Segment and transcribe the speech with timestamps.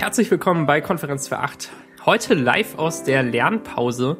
[0.00, 1.70] Herzlich willkommen bei Konferenz für 8.
[2.06, 4.16] Heute live aus der Lernpause.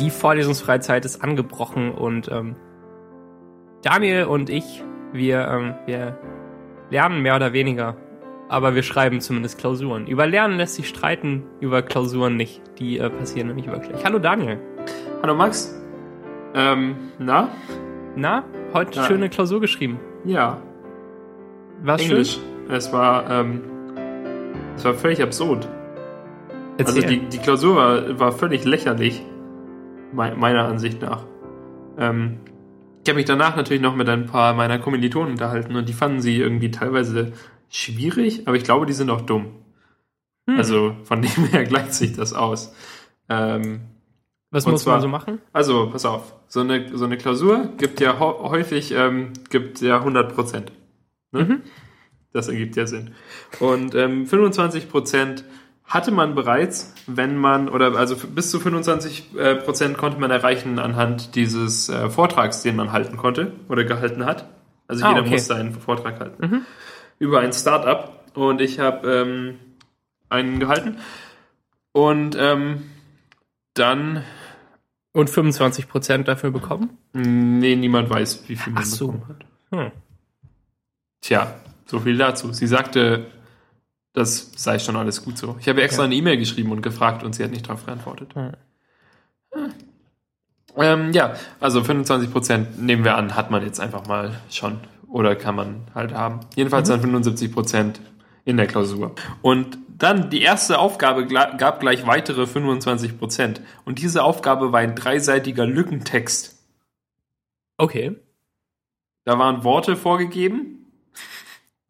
[0.00, 2.56] Die Vorlesungsfreizeit ist angebrochen und ähm,
[3.82, 4.82] Daniel und ich,
[5.12, 6.18] wir, ähm, wir
[6.88, 7.96] lernen mehr oder weniger,
[8.48, 10.06] aber wir schreiben zumindest Klausuren.
[10.06, 12.62] Über Lernen lässt sich streiten, über Klausuren nicht.
[12.78, 14.02] Die äh, passieren nämlich wirklich.
[14.06, 14.58] Hallo Daniel.
[15.20, 15.78] Hallo Max.
[16.54, 17.50] Ähm, na?
[18.16, 18.42] Na,
[18.72, 19.04] heute Ja.
[19.04, 20.00] schöne Klausur geschrieben.
[20.24, 20.62] Ja,
[21.82, 22.38] War's Englisch.
[22.38, 22.74] schön?
[22.74, 23.60] Es war, ähm,
[24.78, 25.68] es war völlig absurd.
[26.78, 26.96] Erzähl.
[27.04, 29.22] Also die, die Klausur war, war völlig lächerlich,
[30.12, 31.24] mei- meiner Ansicht nach.
[31.98, 32.38] Ähm,
[33.04, 36.20] ich habe mich danach natürlich noch mit ein paar meiner Kommilitonen unterhalten und die fanden
[36.20, 37.32] sie irgendwie teilweise
[37.68, 39.46] schwierig, aber ich glaube, die sind auch dumm.
[40.48, 40.56] Hm.
[40.56, 42.74] Also von dem her gleicht sich das aus.
[43.28, 43.80] Ähm,
[44.50, 45.38] Was muss zwar- man so machen?
[45.52, 50.34] Also, pass auf, so eine, so eine Klausur gibt ja häufig ähm, gibt ja 100
[50.34, 50.72] Prozent.
[51.32, 51.44] Ne?
[51.44, 51.60] Mhm.
[52.32, 53.14] Das ergibt ja Sinn.
[53.60, 55.44] Und ähm, 25 Prozent
[55.84, 60.78] hatte man bereits, wenn man, oder also bis zu 25 äh, Prozent konnte man erreichen
[60.78, 64.46] anhand dieses äh, Vortrags, den man halten konnte oder gehalten hat.
[64.86, 65.30] Also Ah, jeder okay.
[65.30, 66.46] musste einen Vortrag halten.
[66.46, 66.62] Mhm.
[67.18, 68.12] Über ein Startup.
[68.34, 69.58] Und ich habe ähm,
[70.28, 70.98] einen gehalten.
[71.92, 72.82] Und ähm,
[73.74, 74.22] dann
[75.12, 76.98] Und 25% dafür bekommen?
[77.14, 79.08] Nee, niemand weiß, wie viel man Ach so.
[79.08, 79.46] bekommen hat.
[79.70, 79.92] Hm.
[81.22, 81.54] Tja,
[81.88, 82.52] so viel dazu.
[82.52, 83.26] Sie sagte,
[84.12, 85.56] das sei schon alles gut so.
[85.60, 86.06] Ich habe extra Ja.
[86.06, 88.34] eine E-Mail geschrieben und gefragt und sie hat nicht darauf geantwortet.
[88.34, 88.52] Hm.
[90.76, 94.78] Ähm, ja, also 25 Prozent nehmen wir an, hat man jetzt einfach mal schon
[95.08, 96.40] oder kann man halt haben.
[96.54, 98.00] Jedenfalls dann 75 Prozent
[98.44, 99.14] in der Klausur.
[99.42, 103.60] Und dann die erste Aufgabe gab gleich weitere 25 Prozent.
[103.84, 106.56] Und diese Aufgabe war ein dreiseitiger Lückentext.
[107.78, 108.14] Okay.
[109.24, 110.77] Da waren Worte vorgegeben.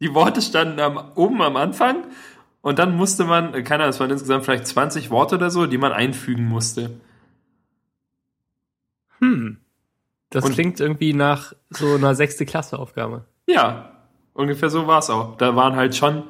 [0.00, 2.04] Die Worte standen am, oben am Anfang.
[2.60, 5.78] Und dann musste man, keine Ahnung, es waren insgesamt vielleicht 20 Worte oder so, die
[5.78, 7.00] man einfügen musste.
[9.20, 9.58] Hm.
[10.30, 13.24] Das Und- klingt irgendwie nach so einer sechste Klasse Aufgabe.
[13.46, 13.92] Ja,
[14.34, 15.36] ungefähr so war es auch.
[15.36, 16.24] Da waren halt schon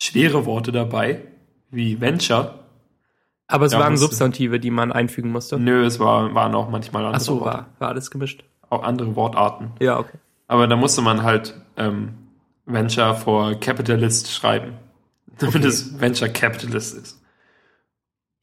[0.00, 1.22] schwere Worte dabei,
[1.70, 2.58] wie Venture.
[3.46, 5.58] Aber es Ja, waren musste- Substantive, die man einfügen musste.
[5.58, 7.44] Nö, es war, waren auch manchmal andere Ach so, Worte.
[7.58, 8.42] war, war alles gemischt.
[8.68, 9.70] Auch andere Wortarten.
[9.78, 10.18] Ja, okay.
[10.48, 12.14] Aber da musste man halt ähm,
[12.66, 14.74] Venture for Capitalist schreiben.
[15.38, 15.66] Damit Okay.
[15.66, 17.22] es Venture Capitalist ist.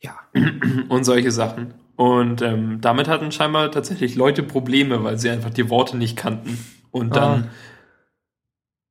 [0.02, 0.18] Ja.
[0.90, 1.74] und solche Sachen.
[1.96, 6.58] Und ähm, damit hatten scheinbar tatsächlich Leute Probleme, weil sie einfach die Worte nicht kannten
[6.92, 7.48] und dann Ah.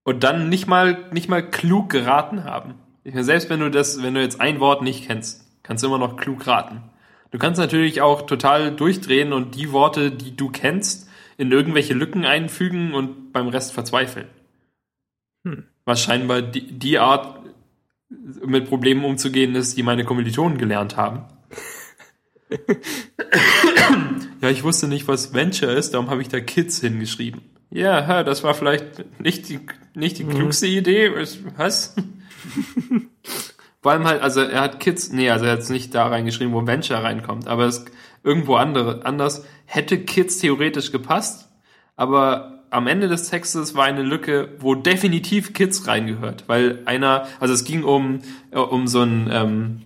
[0.05, 2.75] und dann nicht mal nicht mal klug geraten haben.
[3.03, 5.89] Ich meine, selbst wenn du das, wenn du jetzt ein Wort nicht kennst, kannst du
[5.89, 6.83] immer noch klug raten.
[7.33, 12.25] Du kannst natürlich auch total durchdrehen und die Worte, die du kennst, in irgendwelche Lücken
[12.25, 14.29] einfügen und beim Rest verzweifeln.
[15.85, 17.41] Was scheinbar die, die Art
[18.45, 21.25] mit Problemen umzugehen ist, die meine Kommilitonen gelernt haben.
[24.41, 27.41] ja, ich wusste nicht, was Venture ist, darum habe ich da Kids hingeschrieben.
[27.71, 29.61] Ja, das war vielleicht nicht die,
[29.95, 31.11] nicht die klugste Idee.
[31.15, 31.95] Was- Was?
[33.81, 36.53] Vor allem halt, also er hat Kids, nee, also er hat es nicht da reingeschrieben,
[36.53, 37.85] wo Venture reinkommt, aber es
[38.23, 41.49] irgendwo andere, anders hätte Kids theoretisch gepasst,
[41.97, 47.53] aber am Ende des Textes war eine Lücke, wo definitiv Kids reingehört, weil einer, also
[47.53, 49.83] es ging um, äh, um so ein, ähm,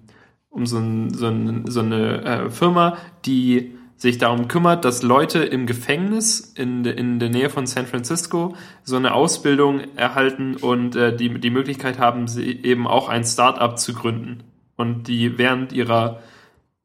[0.50, 5.42] um so, ein, so, ein, so eine äh, Firma, die sich darum kümmert, dass Leute
[5.42, 8.54] im Gefängnis in, in der Nähe von San Francisco
[8.84, 13.78] so eine Ausbildung erhalten und äh, die, die Möglichkeit haben, sie eben auch ein Start-up
[13.78, 14.44] zu gründen.
[14.76, 16.20] Und die während ihrer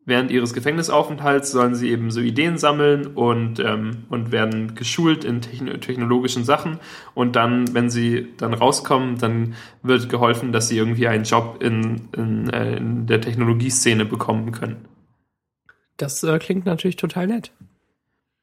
[0.06, 5.41] während ihres Gefängnisaufenthalts sollen sie eben so Ideen sammeln und, ähm, und werden geschult in
[5.41, 6.79] techn technologischen Sachen.
[7.13, 12.09] Und dann, wenn sie dann rauskommen, dann wird geholfen, dass sie irgendwie einen Job in,
[12.16, 14.85] in, äh, in der Technologieszene bekommen können.
[15.97, 17.51] Das äh, klingt natürlich total nett.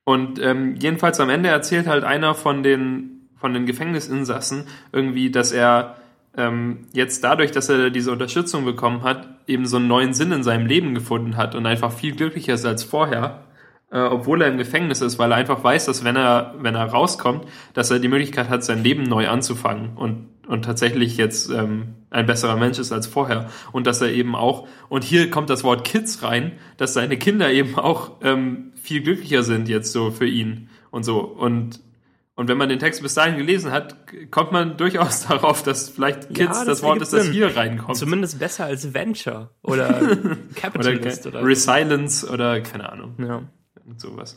[0.05, 5.53] Und ähm, jedenfalls am Ende erzählt halt einer von den, von den Gefängnisinsassen irgendwie, dass
[5.53, 5.97] er
[6.39, 10.45] ähm, jetzt dadurch, dass er diese Unterstützung bekommen hat, eben so einen neuen Sinn in
[10.45, 13.43] seinem Leben gefunden hat und einfach viel glücklicher ist als vorher,
[13.91, 16.87] äh, obwohl er im Gefängnis ist, weil er einfach weiß, dass wenn er, wenn er
[16.87, 17.45] rauskommt,
[17.75, 22.27] dass er die Möglichkeit hat, sein Leben neu anzufangen und, und tatsächlich jetzt ähm, ein
[22.27, 23.51] besserer Mensch ist als vorher.
[23.73, 27.51] Und dass er eben auch, und hier kommt das Wort Kids rein, dass seine Kinder
[27.51, 31.19] eben auch ähm, viel glücklicher sind jetzt so für ihn und so.
[31.19, 31.81] Und
[32.39, 33.97] und wenn man den Text bis dahin gelesen hat,
[34.31, 37.97] kommt man durchaus darauf, dass vielleicht Kids das das, Wort ist, das hier reinkommt.
[37.97, 43.43] Zumindest besser als Venture oder oder Capitalist oder, Resilience oder keine Ahnung, ja.
[43.75, 44.37] irgend sowas.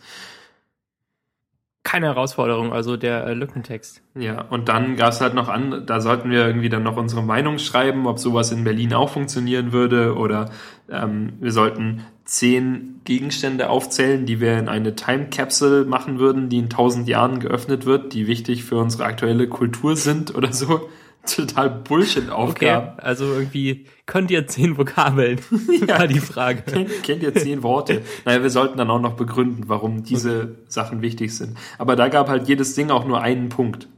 [1.84, 4.02] keine Herausforderung, also der äh, Lückentext.
[4.16, 7.22] Ja, und dann gab es halt noch an, da sollten wir irgendwie dann noch unsere
[7.22, 10.50] Meinung schreiben, ob sowas in Berlin auch funktionieren würde oder
[10.90, 16.60] ähm, wir sollten zehn Gegenstände aufzählen, die wir in eine Time Capsule machen würden, die
[16.60, 20.90] in tausend Jahren geöffnet wird, die wichtig für unsere aktuelle Kultur sind oder so.
[21.26, 22.94] Total Bullshit-Aufgaben.
[22.94, 25.42] Okay, also irgendwie könnt ihr zehn Vokabeln?
[25.88, 26.00] Ja.
[26.00, 26.62] War die Frage.
[26.62, 28.02] Kennt, kennt ihr zehn Worte?
[28.24, 31.58] Naja, wir sollten dann auch noch begründen, warum diese Sachen wichtig sind.
[31.78, 33.90] Aber da gab halt jedes Ding auch nur einen Punkt.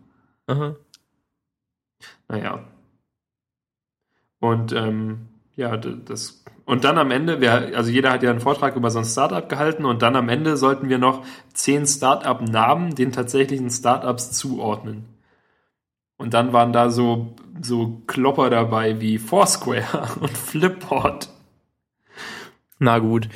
[0.47, 0.75] Aha.
[2.30, 2.63] Naja.
[4.39, 6.44] Und ähm, ja, das.
[6.65, 9.48] Und dann am Ende, wer, also jeder hat ja einen Vortrag über so ein Startup
[9.48, 15.06] gehalten und dann am Ende sollten wir noch zehn Startup-Namen den tatsächlichen Startups zuordnen.
[16.18, 21.30] Und dann waren da so, so Klopper dabei wie Foursquare und Flipboard.
[22.80, 23.27] Na gut.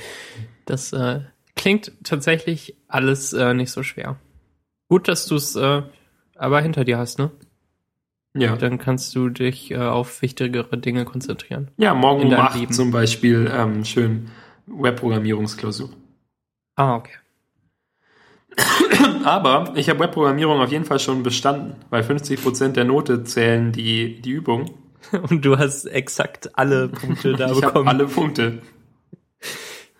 [0.65, 1.21] Das äh,
[1.55, 4.17] klingt tatsächlich alles äh, nicht so schwer.
[4.87, 5.81] Gut, dass du es äh,
[6.35, 7.31] aber hinter dir hast, ne?
[8.39, 8.55] Ja.
[8.55, 11.71] Dann kannst du dich äh, auf wichtigere Dinge konzentrieren.
[11.77, 12.73] Ja, morgen um deinem 8 Leben.
[12.73, 14.29] zum Beispiel ähm, schön
[14.67, 15.89] Webprogrammierungsklausur.
[16.75, 17.13] Ah, okay.
[19.23, 24.21] Aber ich habe Webprogrammierung auf jeden Fall schon bestanden, weil 50% der Note zählen die,
[24.21, 24.71] die Übung.
[25.29, 27.87] Und du hast exakt alle Punkte da ich bekommen.
[27.87, 28.61] alle Punkte.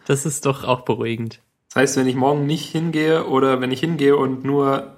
[0.06, 1.42] Das ist doch auch beruhigend.
[1.70, 4.97] Das heißt, wenn ich morgen nicht hingehe oder wenn ich hingehe und nur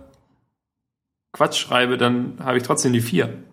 [1.32, 3.44] Quatsch schreibe, dann habe ich trotzdem die 4.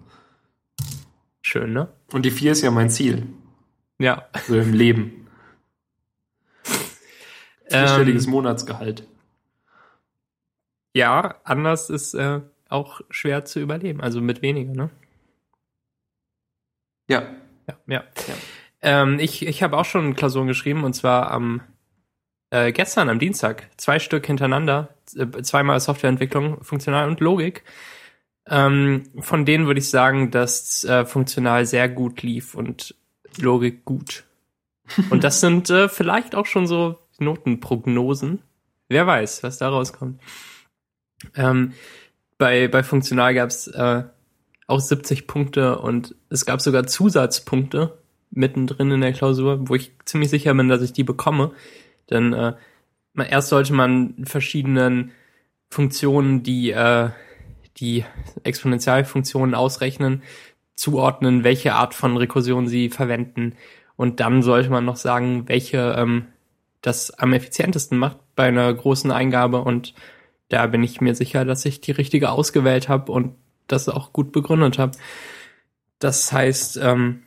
[1.42, 1.88] Schön, ne?
[2.12, 3.26] Und die 4 ist ja mein Ziel,
[3.98, 4.26] Ja.
[4.46, 5.28] so im Leben.
[7.68, 9.06] Vierstelliges Ähm, Monatsgehalt.
[10.94, 14.00] ja, anders ist äh, auch schwer zu überleben.
[14.00, 14.90] Also mit weniger, ne?
[17.08, 17.22] Ja.
[17.68, 18.04] Ja, ja.
[18.82, 21.60] Ähm, ich ich habe auch schon Klausuren geschrieben und zwar am
[22.50, 27.64] äh, gestern am Dienstag zwei Stück hintereinander, äh, zweimal Softwareentwicklung, Funktional und Logik.
[28.48, 32.94] Ähm, von denen würde ich sagen, dass äh, Funktional sehr gut lief und
[33.38, 34.24] Logik gut.
[35.10, 38.40] Und das sind äh, vielleicht auch schon so Notenprognosen.
[38.88, 40.20] Wer weiß, was da rauskommt.
[41.34, 41.72] Ähm,
[42.38, 44.04] bei, bei Funktional gab es äh,
[44.66, 47.98] auch 70 Punkte und es gab sogar Zusatzpunkte
[48.30, 51.52] mittendrin in der Klausur, wo ich ziemlich sicher bin, dass ich die bekomme.
[52.10, 52.54] Denn äh,
[53.12, 55.12] man- erst sollte man verschiedenen
[55.68, 57.10] Funktionen, die äh,
[57.78, 58.04] die
[58.44, 60.22] Exponentialfunktionen ausrechnen,
[60.74, 63.54] zuordnen, welche Art von Rekursion sie verwenden.
[63.96, 66.26] Und dann sollte man noch sagen, welche ähm,
[66.82, 69.62] das am effizientesten macht bei einer großen Eingabe.
[69.62, 69.94] Und
[70.48, 73.34] da bin ich mir sicher, dass ich die richtige ausgewählt habe und
[73.66, 74.96] das auch gut begründet habe.
[75.98, 77.22] Das heißt, ähm,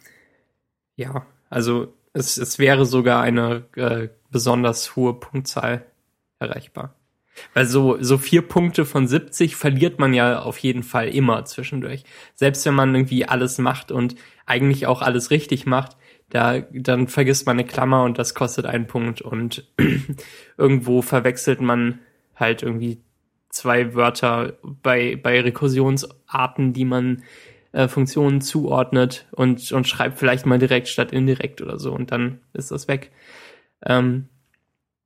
[0.95, 5.85] ja, also es, es wäre sogar eine äh, besonders hohe Punktzahl
[6.39, 6.95] erreichbar.
[7.53, 12.03] Weil so, so vier Punkte von 70 verliert man ja auf jeden Fall immer zwischendurch.
[12.35, 14.15] Selbst wenn man irgendwie alles macht und
[14.45, 15.95] eigentlich auch alles richtig macht,
[16.29, 19.67] da, dann vergisst man eine Klammer und das kostet einen Punkt und
[20.57, 21.99] irgendwo verwechselt man
[22.35, 23.01] halt irgendwie
[23.49, 27.23] zwei Wörter bei, bei Rekursionsarten, die man
[27.71, 32.39] äh, Funktionen zuordnet und, und schreibt vielleicht mal direkt statt indirekt oder so und dann
[32.53, 33.11] ist das weg.
[33.85, 34.27] Ähm,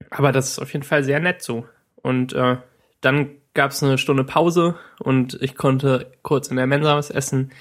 [0.09, 1.65] aber das ist auf jeden Fall sehr nett so.
[1.95, 2.57] Und äh,
[3.01, 7.51] dann gab es eine Stunde Pause und ich konnte kurz in der Mensa was essen.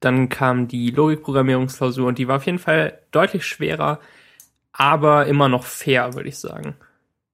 [0.00, 4.00] Dann kam die Logikprogrammierungsklausur und die war auf jeden Fall deutlich schwerer,
[4.72, 6.76] aber immer noch fair, würde ich sagen.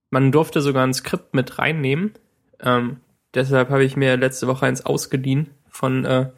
[0.09, 2.13] Man durfte sogar ein Skript mit reinnehmen.
[2.59, 3.01] Ähm,
[3.33, 6.29] deshalb habe ich mir letzte Woche eins ausgeliehen von äh,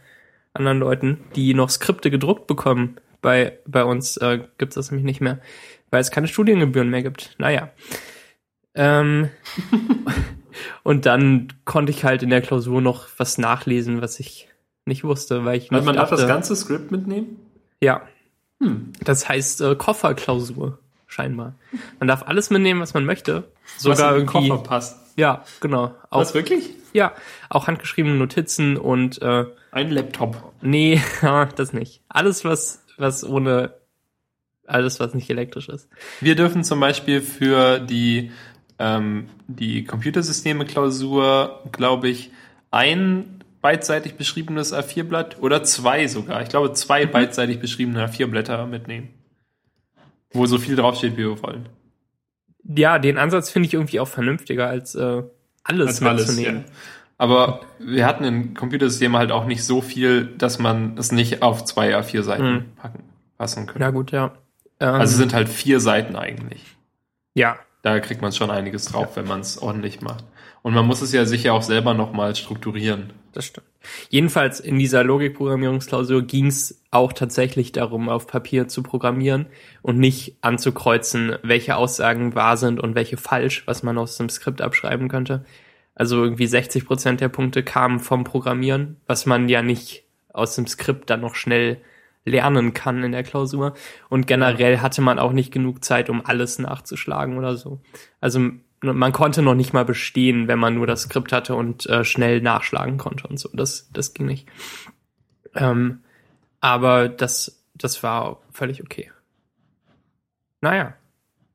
[0.57, 2.97] anderen Leuten, die noch Skripte gedruckt bekommen.
[3.21, 5.39] Bei, bei uns äh, gibt es das nämlich nicht mehr,
[5.89, 7.35] weil es keine Studiengebühren mehr gibt.
[7.39, 7.69] Naja.
[8.75, 9.29] Ähm,
[10.83, 14.47] und dann konnte ich halt in der Klausur noch was nachlesen, was ich
[14.85, 17.37] nicht wusste, weil ich Also nicht man darf dachte, das ganze Skript mitnehmen?
[17.81, 18.01] ja,
[18.59, 18.91] Hm.
[19.03, 21.53] das heißt äh, Kofferklausur scheinbar.
[21.99, 23.43] Man darf alles mitnehmen, was man möchte,
[23.75, 24.49] Was sogar in den irgendwie.
[24.49, 24.99] Koffer passt.
[25.15, 25.93] Ja, genau.
[26.09, 26.71] Auch, Was, wirklich?
[26.91, 27.13] ja,
[27.49, 30.53] auch handgeschriebene Notizen und äh, Ein Laptop.
[30.61, 31.01] nee,
[31.55, 32.01] das nicht.
[32.09, 33.73] Alles was was ohne
[34.65, 35.87] alles was nicht elektrisch ist.
[36.19, 38.31] Wir dürfen zum Beispiel für die,
[38.79, 42.31] ähm, die Computersysteme-Klausur, glaube ich,
[42.71, 46.41] ein beidseitig beschriebenes A4-Blatt oder zwei sogar.
[46.41, 47.11] Ich glaube, zwei Mhm.
[47.11, 49.09] beidseitig beschriebene A4-Blätter mitnehmen.
[50.31, 51.69] Wo so viel draufsteht, wie wir wollen.
[52.63, 55.23] Ja, den Ansatz finde ich irgendwie auch vernünftiger als äh,
[55.63, 56.65] alles Als alles, mitzunehmen.
[56.67, 56.71] ja.
[57.17, 61.65] Aber wir hatten in Computersystemen halt auch nicht so viel, dass man es nicht auf
[61.65, 62.65] zwei A4 Seiten Mhm.
[62.75, 63.03] packen,
[63.37, 63.81] passen könnte.
[63.81, 64.33] Ja gut, ja.
[64.79, 66.63] Ähm, Also sind halt vier Seiten eigentlich.
[67.33, 69.15] ja, da kriegt man schon einiges drauf, ja.
[69.17, 70.25] wenn man es ordentlich macht.
[70.61, 73.13] Und man muss es ja sicher auch selber nochmal strukturieren.
[73.31, 73.67] Das stimmt.
[74.09, 79.45] Jedenfalls in dieser Logikprogrammierungsklausur ging es auch tatsächlich darum, auf Papier zu programmieren
[79.81, 84.61] und nicht anzukreuzen, welche Aussagen wahr sind und welche falsch, was man aus dem Skript
[84.61, 85.45] abschreiben könnte.
[85.97, 90.67] Also irgendwie 60 Prozent der Punkte kamen vom Programmieren, was man ja nicht aus dem
[90.67, 91.81] Skript dann noch schnell
[92.23, 93.73] lernen kann in der Klausur.
[94.07, 97.81] Und generell hatte man auch nicht genug Zeit, um alles nachzuschlagen oder so.
[98.21, 98.51] Also
[98.81, 102.41] man konnte noch nicht mal bestehen, wenn man nur das Skript hatte und äh, schnell
[102.41, 103.49] nachschlagen konnte und so.
[103.53, 104.47] Das, das ging nicht.
[105.55, 106.01] Ähm,
[106.59, 109.11] aber das, das war völlig okay.
[110.61, 110.93] Naja,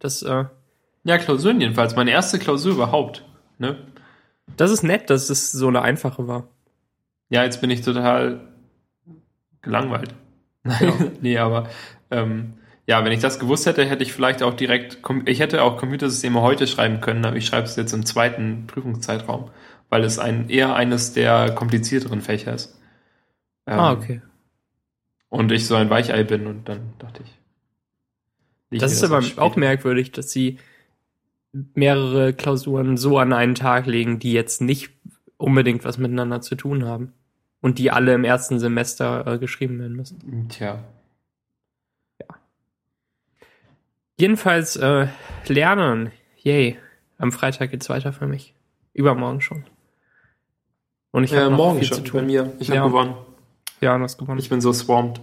[0.01, 0.23] das.
[0.23, 0.47] Äh,
[1.05, 1.95] ja, Klausuren jedenfalls.
[1.95, 3.25] Meine erste Klausur überhaupt.
[3.59, 3.79] Ne?
[4.57, 6.49] Das ist nett, dass es so eine einfache war.
[7.29, 8.41] Ja, jetzt bin ich total
[9.63, 10.15] gelangweilt.
[10.65, 10.95] Ja.
[11.21, 11.69] nee, aber
[12.11, 12.55] ähm,
[12.87, 16.41] ja, wenn ich das gewusst hätte, hätte ich vielleicht auch direkt, ich hätte auch Computersysteme
[16.41, 19.51] heute schreiben können, aber ich schreibe es jetzt im zweiten Prüfungszeitraum,
[19.89, 22.79] weil es ein eher eines der komplizierteren Fächer ist.
[23.67, 24.21] Ähm, ah, okay.
[25.29, 28.81] Und ich so ein Weichei bin und dann dachte ich.
[28.81, 30.59] Das ist das aber auch merkwürdig, dass sie
[31.53, 34.91] mehrere Klausuren so an einen Tag legen, die jetzt nicht
[35.37, 37.13] unbedingt was miteinander zu tun haben.
[37.61, 40.49] Und die alle im ersten Semester äh, geschrieben werden müssen.
[40.49, 40.83] Tja.
[42.21, 42.27] Ja.
[44.19, 45.07] Jedenfalls äh,
[45.47, 46.11] lernen.
[46.39, 46.77] Yay.
[47.19, 48.55] Am Freitag geht's weiter für mich.
[48.95, 49.65] Übermorgen schon.
[51.13, 52.21] Und ich habe äh, morgen viel schon zu tun.
[52.21, 52.53] bei mir.
[52.59, 52.81] Ich ja.
[52.81, 53.15] habe gewonnen.
[53.81, 54.41] Ja, du hast gewonnen.
[54.41, 55.21] Ich bin so swamped.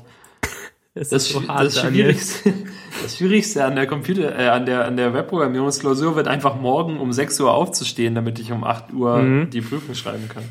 [1.00, 2.53] Das, das, so hart, das, Schwierigste,
[3.01, 7.13] das Schwierigste an der Computer, äh, an der, an der Webprogrammierungsklausur wird einfach morgen um
[7.13, 9.50] 6 Uhr aufzustehen, damit ich um 8 Uhr mhm.
[9.50, 10.44] die Prüfung schreiben kann.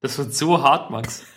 [0.00, 1.26] Das wird so hart, Max.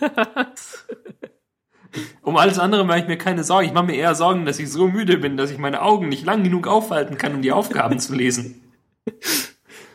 [2.22, 3.68] um alles andere mache ich mir keine Sorgen.
[3.68, 6.24] Ich mache mir eher Sorgen, dass ich so müde bin, dass ich meine Augen nicht
[6.24, 8.62] lang genug aufhalten kann, um die Aufgaben zu lesen.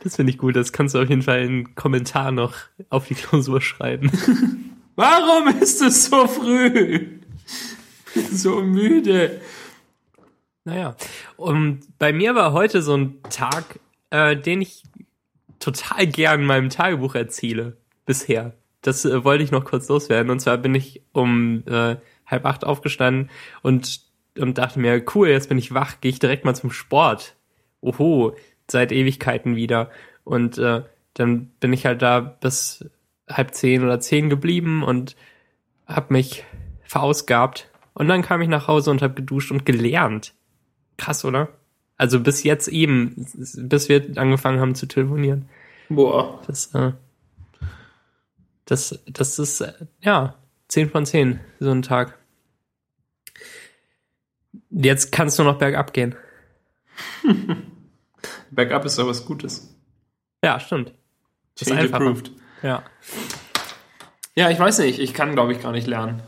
[0.03, 0.55] Das finde ich gut.
[0.55, 2.53] Das kannst du auf jeden Fall in Kommentar noch
[2.91, 4.11] auf die Klausur schreiben.
[4.95, 7.15] Warum ist es so früh?
[8.31, 9.41] so müde.
[10.63, 10.95] Naja,
[11.37, 13.79] und bei mir war heute so ein Tag,
[14.09, 14.83] äh, den ich
[15.59, 18.53] total gern in meinem Tagebuch erzähle bisher.
[18.81, 20.31] Das äh, wollte ich noch kurz loswerden.
[20.31, 23.29] Und zwar bin ich um äh, halb acht aufgestanden
[23.61, 24.01] und,
[24.37, 27.35] und dachte mir, cool, jetzt bin ich wach, gehe ich direkt mal zum Sport.
[27.81, 28.35] Oho,
[28.69, 29.91] seit Ewigkeiten wieder.
[30.23, 32.85] Und äh, dann bin ich halt da bis
[33.29, 35.15] halb zehn oder zehn geblieben und
[35.85, 36.43] hab mich
[36.83, 37.69] verausgabt.
[37.95, 40.35] Und dann kam ich nach Hause und hab geduscht und gelernt.
[40.97, 41.49] Krass, oder?
[41.97, 45.49] Also bis jetzt eben, bis wir angefangen haben zu telefonieren.
[45.87, 46.41] Boah.
[46.45, 46.91] Das, äh,
[48.65, 49.63] das, das ist,
[50.01, 50.35] ja,
[50.67, 52.19] 10 von 10, so ein Tag.
[54.71, 56.15] Jetzt kannst du noch bergab gehen.
[58.51, 59.73] bergab ist doch was Gutes.
[60.43, 60.93] Ja, stimmt.
[61.57, 62.09] Das Change ist einfacher.
[62.09, 62.31] approved.
[62.61, 62.83] Ja.
[64.35, 64.99] Ja, ich weiß nicht.
[64.99, 66.21] Ich kann, glaube ich, gar nicht lernen.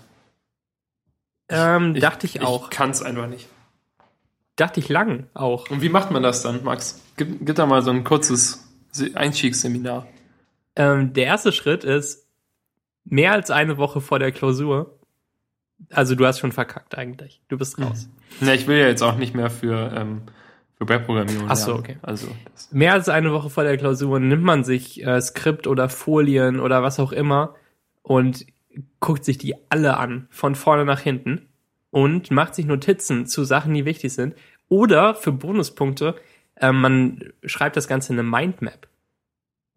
[1.49, 2.65] Ähm, ich, dachte ich auch.
[2.65, 3.47] Ich kann es einfach nicht.
[4.55, 5.69] Dachte ich lang auch.
[5.69, 7.01] Und wie macht man das dann, Max?
[7.15, 8.67] Gib, gib da mal so ein kurzes
[9.13, 10.07] Einstiegsseminar.
[10.75, 12.27] Ähm, der erste Schritt ist,
[13.05, 14.97] mehr als eine Woche vor der Klausur.
[15.91, 17.41] Also du hast schon verkackt eigentlich.
[17.49, 18.09] Du bist raus.
[18.41, 20.23] Ne, ich will ja jetzt auch nicht mehr für, ähm,
[20.77, 21.47] für Webprogrammierung.
[21.49, 21.97] Ach so, okay.
[22.01, 22.27] Also
[22.71, 26.83] mehr als eine Woche vor der Klausur nimmt man sich äh, Skript oder Folien oder
[26.83, 27.55] was auch immer
[28.01, 28.45] und
[28.99, 31.47] guckt sich die alle an, von vorne nach hinten
[31.91, 34.35] und macht sich Notizen zu Sachen, die wichtig sind.
[34.69, 36.15] Oder für Bonuspunkte,
[36.55, 38.87] äh, man schreibt das Ganze in eine Mindmap.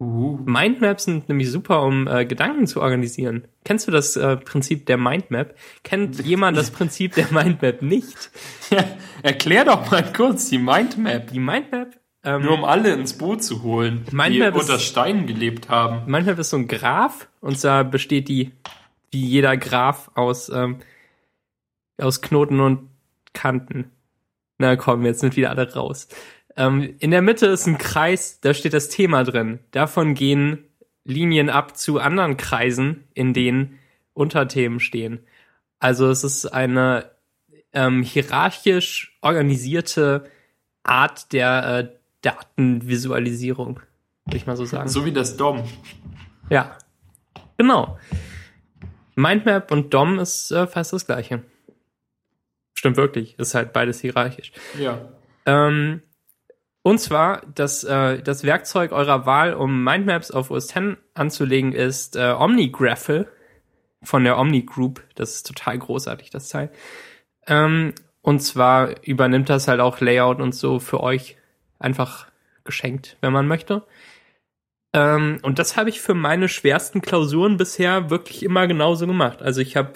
[0.01, 0.39] Uh.
[0.45, 3.47] Mindmaps sind nämlich super, um äh, Gedanken zu organisieren.
[3.63, 5.53] Kennst du das äh, Prinzip der Mindmap?
[5.83, 8.31] Kennt jemand das Prinzip der Mindmap nicht?
[8.71, 8.83] Ja,
[9.23, 11.27] erklär doch mal kurz die Mindmap.
[11.27, 11.99] Die Mindmap?
[12.23, 16.09] Ähm, Nur um alle ins Boot zu holen, Mindmap die unter Steinen gelebt haben.
[16.09, 18.51] Mindmap ist so ein Graph und zwar besteht die,
[19.11, 20.79] wie jeder Graph, aus, ähm,
[21.97, 22.89] aus Knoten und
[23.33, 23.91] Kanten.
[24.57, 26.07] Na komm, jetzt sind wieder alle raus.
[26.55, 29.59] Ähm, in der Mitte ist ein Kreis, da steht das Thema drin.
[29.71, 30.65] Davon gehen
[31.03, 33.79] Linien ab zu anderen Kreisen, in denen
[34.13, 35.19] Unterthemen stehen.
[35.79, 37.11] Also es ist eine
[37.73, 40.29] ähm, hierarchisch organisierte
[40.83, 41.89] Art der äh,
[42.21, 43.79] Datenvisualisierung,
[44.25, 44.89] würde ich mal so sagen.
[44.89, 45.63] So wie das DOM.
[46.49, 46.77] Ja,
[47.57, 47.97] genau.
[49.21, 51.43] Mindmap und DOM ist äh, fast das gleiche.
[52.73, 54.51] Stimmt wirklich, ist halt beides hierarchisch.
[54.79, 55.09] Ja.
[55.45, 56.01] Ähm,
[56.83, 62.15] und zwar, das, äh, das Werkzeug eurer Wahl, um Mindmaps auf OS X anzulegen, ist
[62.15, 63.27] äh, OmniGraffle
[64.01, 65.03] von der Omni Group.
[65.15, 66.71] Das ist total großartig, das Teil.
[67.45, 71.37] Ähm, und zwar übernimmt das halt auch Layout und so für euch
[71.77, 72.27] einfach
[72.63, 73.83] geschenkt, wenn man möchte.
[74.93, 79.41] Ähm, und das habe ich für meine schwersten Klausuren bisher wirklich immer genauso gemacht.
[79.41, 79.93] Also ich habe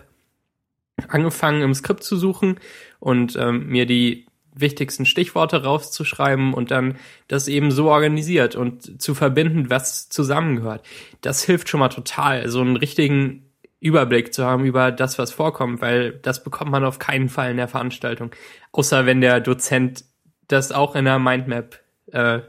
[1.08, 2.60] angefangen im Skript zu suchen
[3.00, 4.26] und ähm, mir die
[4.56, 6.96] wichtigsten Stichworte rauszuschreiben und dann
[7.28, 10.86] das eben so organisiert und zu verbinden, was zusammengehört.
[11.22, 15.82] Das hilft schon mal total, so einen richtigen Überblick zu haben über das, was vorkommt,
[15.82, 18.32] weil das bekommt man auf keinen Fall in der Veranstaltung.
[18.72, 20.06] Außer wenn der Dozent
[20.48, 21.80] das auch in der Mindmap
[22.12, 22.40] äh,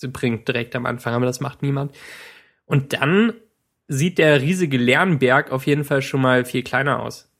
[0.00, 1.96] bringt, direkt am Anfang, aber das macht niemand.
[2.66, 3.34] Und dann
[3.88, 7.30] sieht der riesige Lernberg auf jeden Fall schon mal viel kleiner aus.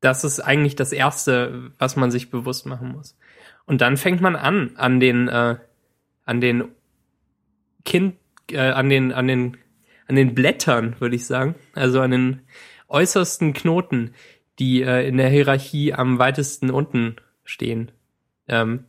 [0.00, 3.16] Das ist eigentlich das Erste, was man sich bewusst machen muss.
[3.66, 5.56] Und dann fängt man an, an den, äh,
[6.24, 6.64] an den
[7.84, 8.16] Kind,
[8.50, 9.56] äh, an den, an den,
[10.08, 11.54] an den Blättern, würde ich sagen.
[11.74, 12.40] Also an den
[12.88, 14.14] äußersten Knoten,
[14.58, 17.92] die äh, in der Hierarchie am weitesten unten stehen.
[18.48, 18.84] Ähm,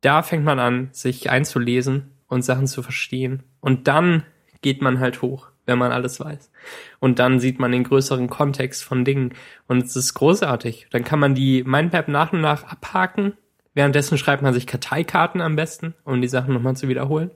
[0.00, 3.42] da fängt man an, sich einzulesen und Sachen zu verstehen.
[3.60, 4.24] Und dann
[4.62, 6.50] geht man halt hoch, wenn man alles weiß.
[6.98, 9.34] Und dann sieht man den größeren Kontext von Dingen.
[9.68, 10.88] Und es ist großartig.
[10.90, 13.34] Dann kann man die Mindmap nach und nach abhaken.
[13.74, 17.30] Währenddessen schreibt man sich Karteikarten am besten, um die Sachen nochmal zu wiederholen.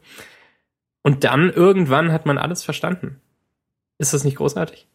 [1.03, 3.21] Und dann irgendwann hat man alles verstanden.
[3.99, 4.89] Ist das nicht großartig?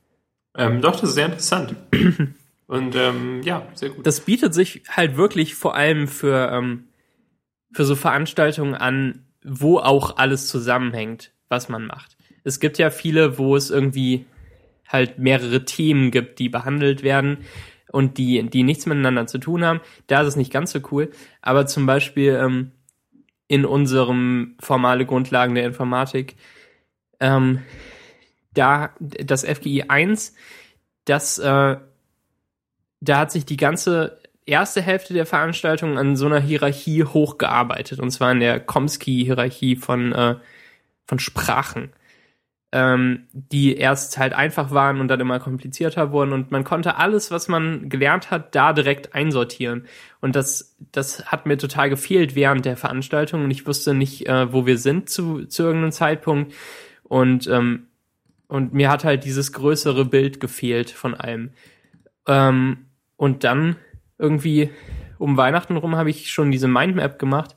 [0.58, 1.76] Ähm, doch, das ist sehr interessant.
[2.68, 4.06] Und ähm, ja, sehr gut.
[4.06, 6.86] Das bietet sich halt wirklich vor allem für, ähm,
[7.72, 12.18] für so Veranstaltungen an, wo auch alles zusammenhängt, was man macht.
[12.44, 14.26] Es gibt ja viele, wo es irgendwie
[14.88, 17.40] halt mehrere Themen gibt, die behandelt werden
[17.92, 19.82] und die, die nichts miteinander zu tun haben.
[20.08, 21.12] Da ist es nicht ganz so cool.
[21.42, 22.72] Aber zum Beispiel ähm,
[23.48, 26.36] in unserem formale Grundlagen der Informatik,
[27.20, 27.62] ähm,
[28.54, 30.36] da das FGI 1,
[31.06, 31.78] das äh,
[33.02, 38.12] da hat sich die ganze erste Hälfte der Veranstaltung an so einer Hierarchie hochgearbeitet, und
[38.12, 40.36] zwar in der Komsky-Hierarchie von, äh,
[41.06, 41.92] von Sprachen,
[42.72, 46.34] ähm, die erst halt einfach waren und dann immer komplizierter wurden.
[46.34, 49.88] Und man konnte alles, was man gelernt hat, da direkt einsortieren.
[50.22, 54.52] Und das, das hat mir total gefehlt während der Veranstaltung und ich wusste nicht, äh,
[54.52, 56.54] wo wir sind zu, zu irgendeinem Zeitpunkt.
[57.04, 57.88] Und, ähm,
[58.48, 61.52] und mir hat halt dieses größere Bild gefehlt von allem.
[62.28, 62.86] Ähm,
[63.18, 63.78] und dann
[64.18, 64.70] irgendwie
[65.18, 67.56] um Weihnachten rum habe ich schon diese Mindmap gemacht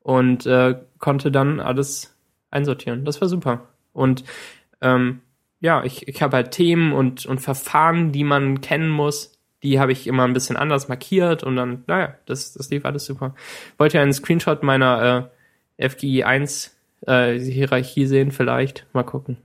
[0.00, 2.16] und äh, konnte dann alles
[2.50, 3.04] einsortieren.
[3.04, 3.68] Das war super.
[3.92, 4.24] Und
[4.80, 5.20] ähm,
[5.60, 9.38] ja, ich, ich habe halt Themen und, und Verfahren, die man kennen muss.
[9.62, 13.04] Die habe ich immer ein bisschen anders markiert und dann, naja, das, das lief alles
[13.04, 13.34] super.
[13.76, 15.30] Wollt ihr einen Screenshot meiner
[15.78, 18.30] äh, FGI 1 äh, Hierarchie sehen?
[18.30, 18.86] Vielleicht.
[18.94, 19.36] Mal gucken,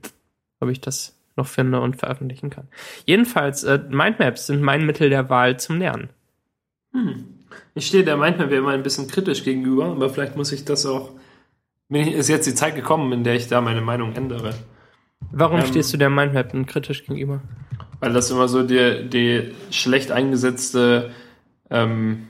[0.60, 2.68] ob ich das noch finde und veröffentlichen kann.
[3.04, 6.08] Jedenfalls, äh, Mindmaps sind mein Mittel der Wahl zum Lernen.
[6.96, 7.24] Hm.
[7.74, 10.86] Ich stehe der Mindmap ja immer ein bisschen kritisch gegenüber, aber vielleicht muss ich das
[10.86, 11.10] auch.
[11.88, 14.54] Ist jetzt die Zeit gekommen, in der ich da meine Meinung ändere.
[15.30, 17.42] Warum ähm, stehst du der Mindmap kritisch gegenüber?
[18.00, 21.10] Weil das immer so die, die schlecht eingesetzte
[21.70, 22.26] ähm,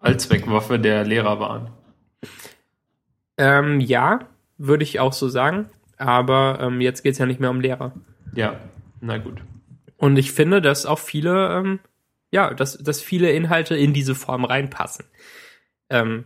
[0.00, 1.70] Allzweckwaffe der Lehrer waren.
[3.38, 4.20] Ähm, ja,
[4.58, 5.66] würde ich auch so sagen.
[5.96, 7.92] Aber ähm, jetzt geht es ja nicht mehr um Lehrer.
[8.34, 8.60] Ja,
[9.00, 9.42] na gut.
[9.96, 11.80] Und ich finde, dass auch viele, ähm,
[12.30, 15.04] ja, dass, dass viele Inhalte in diese Form reinpassen.
[15.88, 16.24] Ähm,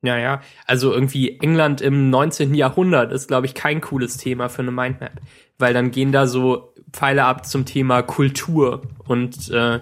[0.00, 2.54] naja, also irgendwie England im 19.
[2.54, 5.20] Jahrhundert ist, glaube ich, kein cooles Thema für eine Mindmap.
[5.58, 9.80] Weil dann gehen da so Pfeile ab zum Thema Kultur und, äh,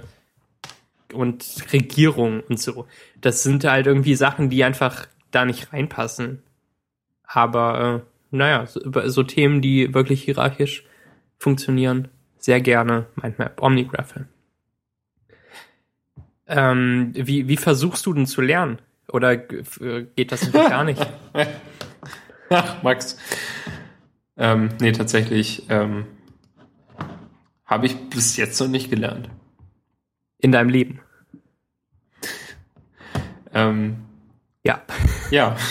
[1.15, 2.87] und Regierung und so.
[3.21, 6.43] Das sind halt irgendwie Sachen, die einfach da nicht reinpassen.
[7.25, 10.85] Aber äh, naja, so, so Themen, die wirklich hierarchisch
[11.39, 14.29] funktionieren, sehr gerne Mindmap, Omnigraphel.
[16.51, 18.81] Ähm, wie, wie versuchst du denn zu lernen?
[19.13, 21.07] Oder geht das gar nicht?
[22.51, 23.17] Ach, Max.
[24.37, 26.07] Ähm, nee, tatsächlich ähm,
[27.65, 29.31] habe ich bis jetzt noch nicht gelernt.
[30.39, 31.01] In deinem Leben?
[33.55, 33.99] ähm,
[34.65, 34.83] ja.
[35.31, 35.57] Ja.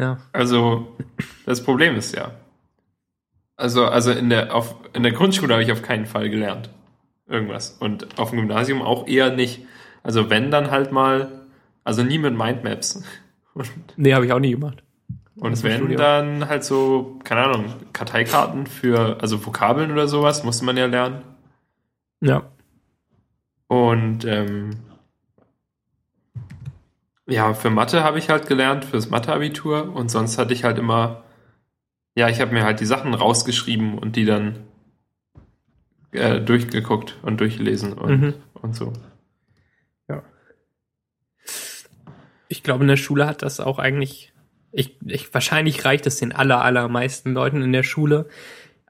[0.00, 0.18] Ja.
[0.32, 0.96] Also,
[1.44, 2.30] das Problem ist ja.
[3.56, 6.70] Also, also in der, auf, in der Grundschule habe ich auf keinen Fall gelernt.
[7.28, 7.76] Irgendwas.
[7.78, 9.64] Und auf dem Gymnasium auch eher nicht.
[10.02, 11.46] Also wenn dann halt mal,
[11.84, 13.02] also nie mit Mindmaps.
[13.54, 14.82] Und, nee, habe ich auch nie gemacht.
[15.34, 20.76] Und wenn dann halt so, keine Ahnung, Karteikarten für, also Vokabeln oder sowas, musste man
[20.76, 21.22] ja lernen.
[22.20, 22.42] Ja.
[23.68, 24.70] Und ähm,
[27.26, 31.22] ja, für Mathe habe ich halt gelernt, fürs Matheabitur und sonst hatte ich halt immer,
[32.14, 34.67] ja, ich habe mir halt die Sachen rausgeschrieben und die dann
[36.12, 38.34] äh, durchgeguckt und durchgelesen und, mhm.
[38.54, 38.92] und so.
[40.08, 40.22] Ja.
[42.48, 44.32] Ich glaube, in der Schule hat das auch eigentlich,
[44.72, 48.28] ich, ich, wahrscheinlich reicht es den aller, allermeisten Leuten in der Schule,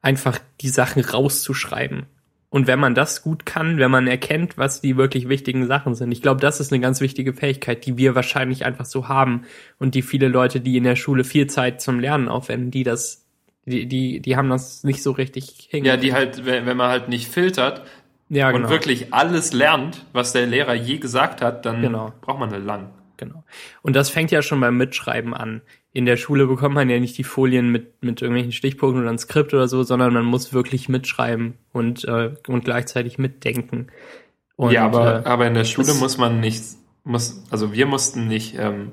[0.01, 2.07] einfach die Sachen rauszuschreiben.
[2.51, 6.13] Und wenn man das gut kann, wenn man erkennt, was die wirklich wichtigen Sachen sind,
[6.13, 9.43] ich glaube, das ist eine ganz wichtige Fähigkeit, die wir wahrscheinlich einfach so haben
[9.79, 13.28] und die viele Leute, die in der Schule viel Zeit zum Lernen aufwenden, die das,
[13.69, 15.87] die, die, die haben das nicht so richtig hingekriegt.
[15.87, 17.83] Ja, die halt, wenn, wenn man halt nicht filtert
[18.29, 18.65] ja, genau.
[18.65, 22.13] und wirklich alles lernt, was der Lehrer je gesagt hat, dann genau.
[22.21, 22.91] braucht man halt lang.
[23.17, 23.45] Genau.
[23.83, 27.17] Und das fängt ja schon beim Mitschreiben an in der Schule bekommt man ja nicht
[27.19, 30.89] die Folien mit, mit irgendwelchen Stichpunkten oder ein Skript oder so, sondern man muss wirklich
[30.89, 33.89] mitschreiben und, äh, und gleichzeitig mitdenken.
[34.55, 36.63] Und, ja, aber, äh, aber in der Schule muss man nicht,
[37.05, 38.93] muss, also wir mussten nicht, ähm,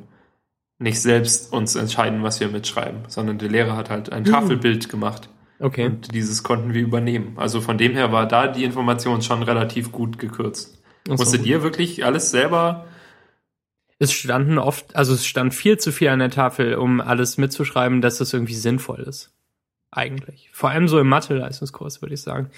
[0.78, 4.32] nicht selbst uns entscheiden, was wir mitschreiben, sondern der Lehrer hat halt ein mhm.
[4.32, 5.30] Tafelbild gemacht.
[5.60, 5.86] Okay.
[5.86, 7.34] Und dieses konnten wir übernehmen.
[7.38, 10.82] Also von dem her war da die Information schon relativ gut gekürzt.
[11.08, 11.14] So.
[11.14, 12.86] Musstet ihr wirklich alles selber
[13.98, 18.02] es standen oft, also es stand viel zu viel an der Tafel, um alles mitzuschreiben,
[18.02, 19.32] dass das irgendwie sinnvoll ist.
[19.92, 20.50] Eigentlich.
[20.52, 22.50] Vor allem so im Mathe-Leistungskurs, würde ich sagen.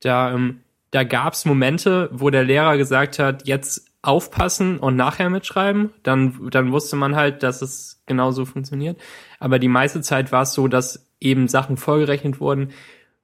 [0.00, 5.30] Da, ähm, da gab es Momente, wo der Lehrer gesagt hat, jetzt aufpassen und nachher
[5.30, 5.90] mitschreiben.
[6.02, 9.00] Dann, dann wusste man halt, dass es genauso funktioniert.
[9.38, 12.70] Aber die meiste Zeit war es so, dass eben Sachen vorgerechnet wurden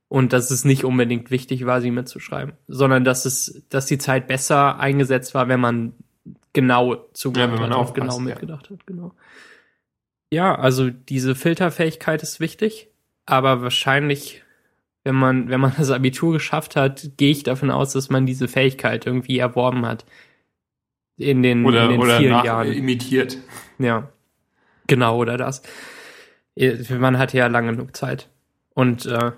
[0.09, 4.29] und dass es nicht unbedingt wichtig war, sie mitzuschreiben, sondern dass es, dass die Zeit
[4.29, 5.93] besser eingesetzt war, wenn man
[6.53, 8.77] genau zugehört ja, wenn man hat genau mitgedacht ja.
[8.77, 9.13] hat, genau.
[10.31, 12.89] Ja, also diese Filterfähigkeit ist wichtig,
[13.27, 14.43] aber wahrscheinlich,
[15.05, 18.49] wenn man, wenn man das Abitur geschafft hat, gehe ich davon aus, dass man diese
[18.49, 20.05] Fähigkeit irgendwie erworben hat.
[21.19, 22.73] In den, oder, in den oder vielen Jahren.
[22.73, 23.39] imitiert.
[23.79, 24.09] Ja.
[24.87, 25.63] Genau, oder das.
[26.57, 28.29] Man hatte ja lange genug Zeit.
[28.75, 29.33] Und äh,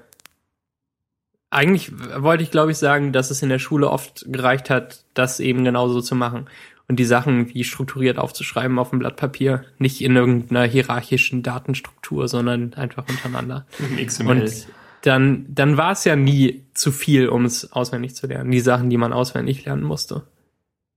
[1.50, 5.40] eigentlich wollte ich, glaube ich, sagen, dass es in der Schule oft gereicht hat, das
[5.40, 6.46] eben genauso zu machen
[6.90, 12.26] und die Sachen wie strukturiert aufzuschreiben auf dem Blatt Papier, nicht in irgendeiner hierarchischen Datenstruktur,
[12.28, 13.66] sondern einfach untereinander.
[13.96, 14.28] XML.
[14.28, 14.66] Und
[15.02, 18.90] dann, dann war es ja nie zu viel, um es auswendig zu lernen, die Sachen,
[18.90, 20.24] die man auswendig lernen musste.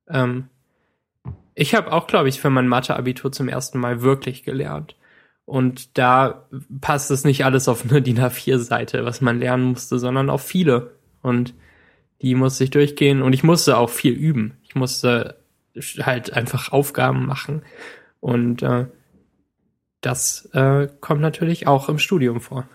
[0.10, 0.50] Ähm,
[1.56, 4.96] ich habe auch, glaube ich, für mein Mathe-Abitur zum ersten Mal wirklich gelernt.
[5.46, 6.48] Und da
[6.82, 10.96] passt es nicht alles auf eine DIN A4-Seite, was man lernen musste, sondern auf viele.
[11.22, 11.54] Und
[12.22, 14.58] die musste ich durchgehen und ich musste auch viel üben.
[14.64, 15.38] Ich musste
[16.00, 17.64] halt einfach Aufgaben machen.
[18.20, 18.88] Und äh,
[20.00, 22.68] das äh, kommt natürlich auch im Studium vor.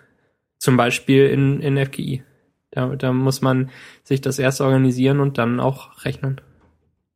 [0.59, 2.23] Zum Beispiel in, in FGI.
[2.71, 3.71] Da, da muss man
[4.03, 6.41] sich das erst organisieren und dann auch rechnen.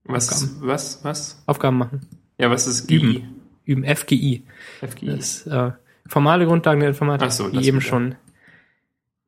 [0.04, 0.68] Was, Aufgaben.
[0.68, 1.42] was, was?
[1.46, 2.08] Aufgaben machen.
[2.38, 2.96] Ja, was ist GI?
[2.96, 3.40] Üben.
[3.64, 4.44] Üben, FGI.
[4.80, 5.06] FGI.
[5.06, 5.70] Das äh,
[6.06, 8.16] formale Grundlagen der Informatik, Ach so, wie eben schon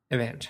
[0.09, 0.49] erwähnt.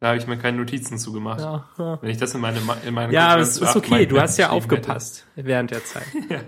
[0.00, 1.40] Da habe ich mir keine Notizen zugemacht.
[1.40, 1.98] Ja, ja.
[2.02, 5.24] Wenn ich das in meine in meine Ja, es ist okay, du hast ja aufgepasst
[5.34, 5.48] hätte.
[5.48, 6.06] während der Zeit.
[6.28, 6.40] ja.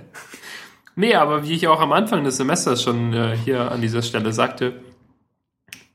[0.94, 4.32] Nee, aber wie ich auch am Anfang des Semesters schon äh, hier an dieser Stelle
[4.32, 4.80] sagte,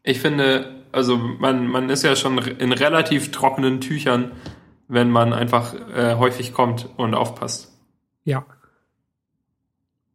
[0.04, 4.32] ich finde, also man, man ist ja schon in relativ trockenen Tüchern,
[4.92, 7.72] wenn man einfach äh, häufig kommt und aufpasst.
[8.26, 8.46] Ja.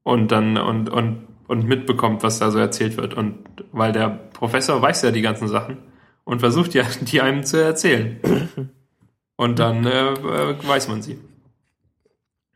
[0.02, 3.14] Und dann und, und, und mitbekommt, was da so erzählt wird.
[3.14, 3.38] Und
[3.72, 5.78] weil der Professor weiß ja die ganzen Sachen
[6.24, 8.20] und versucht ja, die einem zu erzählen.
[9.38, 11.18] Und dann äh, äh, weiß man sie.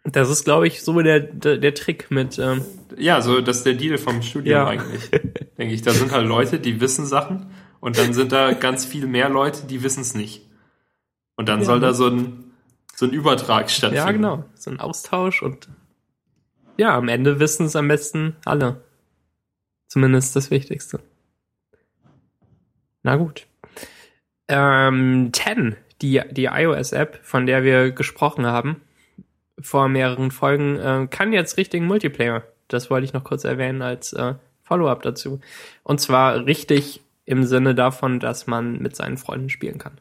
[0.04, 2.38] Das ist, glaube ich, so der, der, der Trick mit.
[2.38, 2.64] Ähm
[2.96, 4.66] ja, so das ist der Deal vom Studium ja.
[4.66, 5.10] eigentlich.
[5.58, 5.82] Denke ich.
[5.82, 9.66] Da sind halt Leute, die wissen Sachen und dann sind da ganz viel mehr Leute,
[9.66, 10.49] die wissen es nicht.
[11.40, 11.64] Und dann ja.
[11.64, 12.52] soll da so ein,
[12.94, 14.06] so ein Übertrag stattfinden.
[14.06, 14.44] Ja, genau.
[14.56, 15.70] So ein Austausch und
[16.76, 18.84] ja, am Ende wissen es am besten alle.
[19.88, 21.00] Zumindest das Wichtigste.
[23.02, 23.46] Na gut.
[24.48, 28.82] Ähm, 10, die, die iOS-App, von der wir gesprochen haben,
[29.58, 32.42] vor mehreren Folgen, äh, kann jetzt richtigen Multiplayer.
[32.68, 35.40] Das wollte ich noch kurz erwähnen als äh, Follow-up dazu.
[35.84, 39.96] Und zwar richtig im Sinne davon, dass man mit seinen Freunden spielen kann.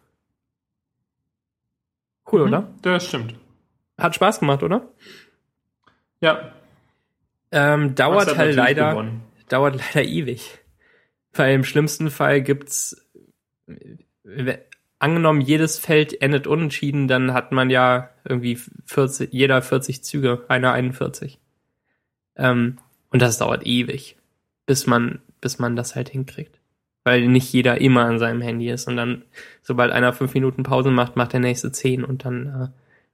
[2.31, 2.67] Cool, mhm, oder?
[2.81, 3.35] Das stimmt.
[3.97, 4.87] Hat Spaß gemacht, oder?
[6.21, 6.51] Ja.
[7.51, 9.21] Ähm, dauert halt leider, gewonnen.
[9.47, 10.59] dauert leider ewig.
[11.33, 13.09] Weil im schlimmsten Fall gibt's
[14.99, 20.73] angenommen, jedes Feld endet unentschieden, dann hat man ja irgendwie 40, jeder 40 Züge, einer
[20.73, 21.39] 41.
[22.35, 22.77] Ähm,
[23.09, 24.17] und das dauert ewig,
[24.65, 26.58] bis man, bis man das halt hinkriegt.
[27.09, 29.23] Weil nicht jeder immer an seinem Handy ist und dann,
[29.63, 32.67] sobald einer fünf Minuten Pause macht, macht der nächste zehn und dann äh,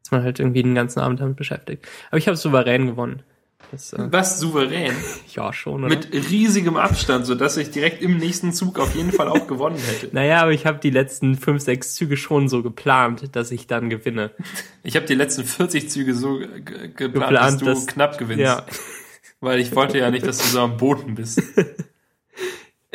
[0.04, 1.88] ist man halt irgendwie den ganzen Abend damit beschäftigt.
[2.10, 3.24] Aber ich habe souverän gewonnen.
[3.72, 4.94] Das, äh, Was souverän.
[5.34, 5.96] ja, schon, oder?
[5.96, 10.14] Mit riesigem Abstand, sodass ich direkt im nächsten Zug auf jeden Fall auch gewonnen hätte.
[10.14, 13.90] naja, aber ich habe die letzten fünf, sechs Züge schon so geplant, dass ich dann
[13.90, 14.32] gewinne.
[14.84, 18.44] Ich habe die letzten 40 Züge so ge- geplant, Geplant, dass du dass- knapp gewinnst.
[18.44, 18.66] Ja.
[19.40, 21.42] Weil ich wollte ja nicht, dass du so am Boden bist.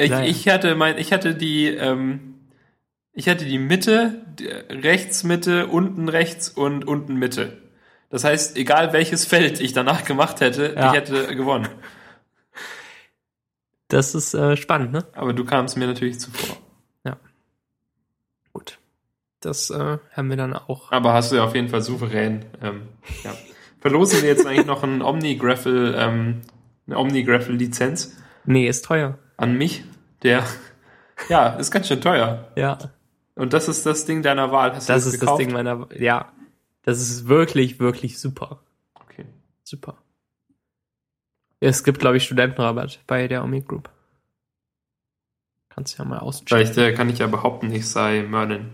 [0.04, 0.12] Ich,
[0.46, 2.34] ich hatte mein, ich hatte die, ähm,
[3.12, 7.58] ich hatte die Mitte, die- rechts Mitte, unten rechts und unten Mitte.
[8.08, 10.88] Das heißt, egal welches Feld ich danach gemacht hätte, Ja.
[10.88, 11.68] ich hätte gewonnen.
[13.88, 15.04] Das ist äh, spannend, ne?
[15.14, 16.56] Aber du kamst mir natürlich zuvor.
[18.52, 18.78] Gut.
[19.40, 20.90] Das äh, haben wir dann auch.
[20.92, 22.44] Aber hast du ja auf jeden Fall souverän.
[22.62, 22.88] Ähm,
[23.22, 23.32] ja.
[23.80, 26.40] Verlosen wir jetzt eigentlich noch ein Omnigraffle, ähm,
[26.86, 29.18] eine Omnigraffle-Lizenz Nee, ist teuer.
[29.36, 29.84] an mich?
[30.22, 30.44] Der,
[31.28, 32.50] ja, ist ganz schön teuer.
[32.56, 32.78] Ja.
[33.34, 34.74] Und das ist das Ding deiner Wahl.
[34.74, 35.40] Hast Das das ist gekauft?
[35.40, 35.88] das Ding meiner.
[35.98, 36.32] Ja.
[36.82, 38.60] Das ist wirklich, wirklich super.
[38.94, 39.26] Okay.
[39.62, 39.96] Super.
[41.60, 43.90] Es gibt, glaube ich, Studentenrabatt bei der Omi Group.
[45.68, 46.48] Kannst ja mal auschecken.
[46.48, 48.72] Vielleicht äh, kann ich ja behaupten, ich sei Merlin.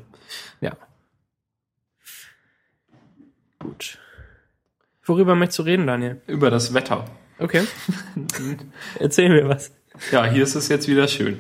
[0.61, 0.77] Ja.
[3.59, 3.99] Gut.
[5.05, 6.23] Worüber möchtest du reden, Daniel?
[6.27, 7.05] Über das Wetter.
[7.39, 7.65] Okay.
[8.99, 9.76] Erzähl mir was.
[10.13, 11.39] Ja, hier ist es jetzt wieder schön.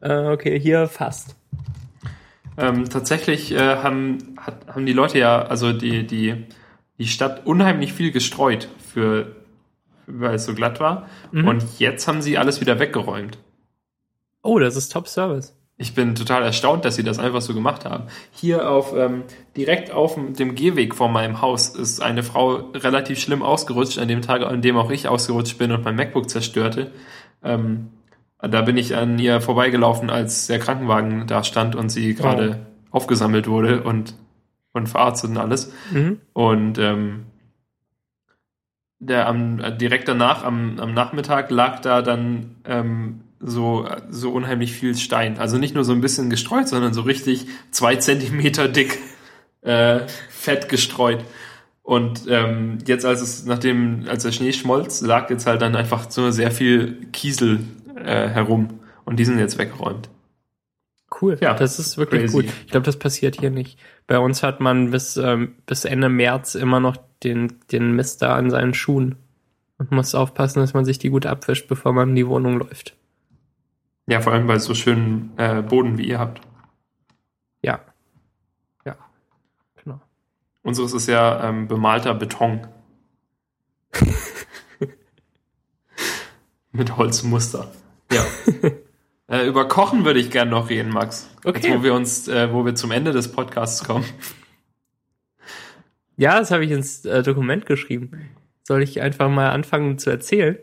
[0.00, 1.36] Äh, okay, hier fast.
[2.56, 6.44] Ähm, tatsächlich äh, haben, hat, haben die Leute ja, also die, die,
[6.98, 9.34] die Stadt unheimlich viel gestreut für,
[10.06, 11.08] weil es so glatt war.
[11.32, 11.48] Mhm.
[11.48, 13.38] Und jetzt haben sie alles wieder weggeräumt.
[14.42, 15.56] Oh, das ist Top Service.
[15.76, 18.04] Ich bin total erstaunt, dass sie das einfach so gemacht haben.
[18.30, 19.24] Hier auf ähm,
[19.56, 24.22] direkt auf dem Gehweg vor meinem Haus ist eine Frau relativ schlimm ausgerutscht, an dem
[24.22, 26.92] Tag, an dem auch ich ausgerutscht bin und mein MacBook zerstörte.
[27.44, 27.90] Ähm,
[28.40, 33.48] da bin ich an ihr vorbeigelaufen, als der Krankenwagen da stand und sie gerade aufgesammelt
[33.48, 34.14] wurde und,
[34.72, 35.72] und verarztet und alles.
[35.92, 36.20] Mhm.
[36.32, 37.24] Und ähm,
[38.98, 44.96] der am, direkt danach, am, am Nachmittag, lag da dann ähm, so, so unheimlich viel
[44.96, 45.38] Stein.
[45.38, 48.98] Also nicht nur so ein bisschen gestreut, sondern so richtig zwei Zentimeter dick
[49.62, 51.24] äh, fett gestreut.
[51.84, 56.10] Und ähm, jetzt, als es, nachdem, als der Schnee schmolz, lag jetzt halt dann einfach
[56.10, 57.60] so sehr viel Kiesel
[57.94, 58.80] äh, herum.
[59.04, 60.08] Und die sind jetzt weggeräumt.
[61.20, 61.36] Cool.
[61.40, 62.36] Ja, das ist wirklich crazy.
[62.36, 62.44] cool.
[62.44, 63.78] Ich glaube, das passiert hier nicht.
[64.06, 68.34] Bei uns hat man bis, ähm, bis Ende März immer noch den, den Mist da
[68.34, 69.16] an seinen Schuhen.
[69.76, 72.96] Und muss aufpassen, dass man sich die gut abwischt, bevor man in die Wohnung läuft.
[74.06, 76.40] Ja, vor allem bei so schönen äh, Boden wie ihr habt.
[77.62, 77.80] Ja.
[78.84, 78.96] Ja.
[79.82, 80.00] Genau.
[80.64, 82.66] Unseres ist ja ähm, bemalter Beton.
[86.72, 87.70] Mit Holzmuster.
[88.10, 88.24] Ja.
[89.28, 91.28] äh, über Kochen würde ich gerne noch reden, Max.
[91.44, 91.60] Okay.
[91.68, 94.06] Jetzt, wo wir uns, äh, wo wir zum Ende des Podcasts kommen.
[96.16, 98.30] Ja, das habe ich ins äh, Dokument geschrieben.
[98.62, 100.56] Soll ich einfach mal anfangen zu erzählen?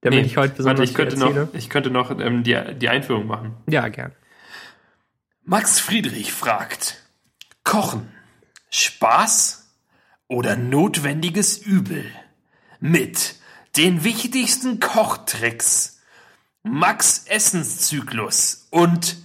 [0.00, 1.46] Damit Nee, ich heute besonders warte, ich könnte erzähle?
[1.46, 3.56] noch, ich könnte noch ähm, die, die Einführung machen.
[3.66, 4.12] Ja, gern.
[5.44, 7.02] Max Friedrich fragt:
[7.64, 8.08] Kochen,
[8.70, 9.68] Spaß
[10.28, 12.04] oder notwendiges Übel?
[12.80, 13.36] Mit
[13.76, 16.00] den wichtigsten Kochtricks,
[16.62, 19.16] Max Essenszyklus und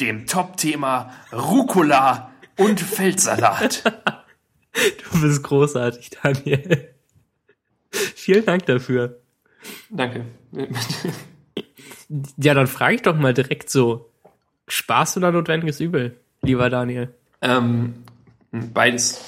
[0.00, 3.82] dem Top-Thema Rucola und Feldsalat.
[4.72, 6.94] Du bist großartig, Daniel.
[7.90, 9.20] Vielen Dank dafür.
[9.90, 10.26] Danke.
[12.36, 14.10] Ja, dann frage ich doch mal direkt so.
[14.68, 17.12] Spaß oder notwendiges Übel, lieber Daniel?
[17.42, 18.04] Ähm,
[18.52, 19.20] beides.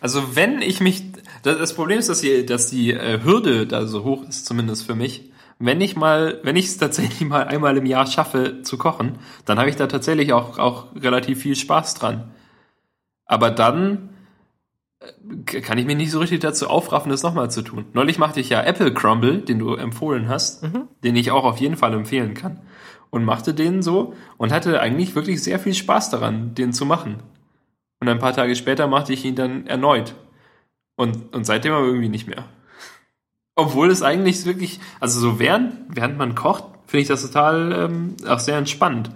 [0.00, 1.04] Also wenn ich mich,
[1.42, 4.94] das, Problem ist, dass die, dass die äh, Hürde da so hoch ist, zumindest für
[4.94, 5.30] mich.
[5.58, 9.58] Wenn ich mal, wenn ich es tatsächlich mal einmal im Jahr schaffe zu kochen, dann
[9.58, 12.32] habe ich da tatsächlich auch, auch relativ viel Spaß dran.
[13.24, 14.10] Aber dann
[15.00, 17.86] äh, kann ich mich nicht so richtig dazu aufraffen, das nochmal zu tun.
[17.92, 20.66] Neulich machte ich ja Apple Crumble, den du empfohlen hast,
[21.04, 22.60] den ich auch auf jeden Fall empfehlen kann.
[23.10, 27.22] Und machte den so und hatte eigentlich wirklich sehr viel Spaß daran, den zu machen.
[28.00, 30.14] Und ein paar Tage später machte ich ihn dann erneut.
[30.96, 32.44] Und, und seitdem aber irgendwie nicht mehr.
[33.56, 38.16] Obwohl es eigentlich wirklich, also so während, während man kocht, finde ich das total ähm,
[38.26, 39.10] auch sehr entspannt.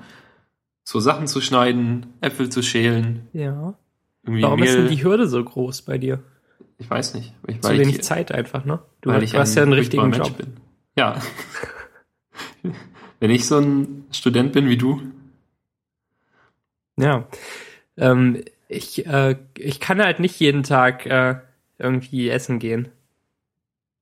[0.84, 3.74] So Sachen zu schneiden, Äpfel zu schälen, Ja.
[4.24, 4.82] Warum ist Mehl.
[4.86, 6.22] denn die Hürde so groß bei dir?
[6.80, 7.34] ich weiß nicht.
[7.46, 8.78] Ich, Zu wenig ich, Zeit einfach, ne?
[9.00, 10.36] Du, weil hast- ich hast ja einen richtigen Mensch Job.
[10.36, 10.56] bin.
[10.96, 11.20] Ja.
[13.20, 15.00] Wenn ich so ein Student bin wie du,
[16.96, 17.26] Ja.
[17.96, 21.36] Ähm, ich, äh, ich kann halt nicht jeden Tag äh,
[21.78, 22.88] irgendwie essen gehen.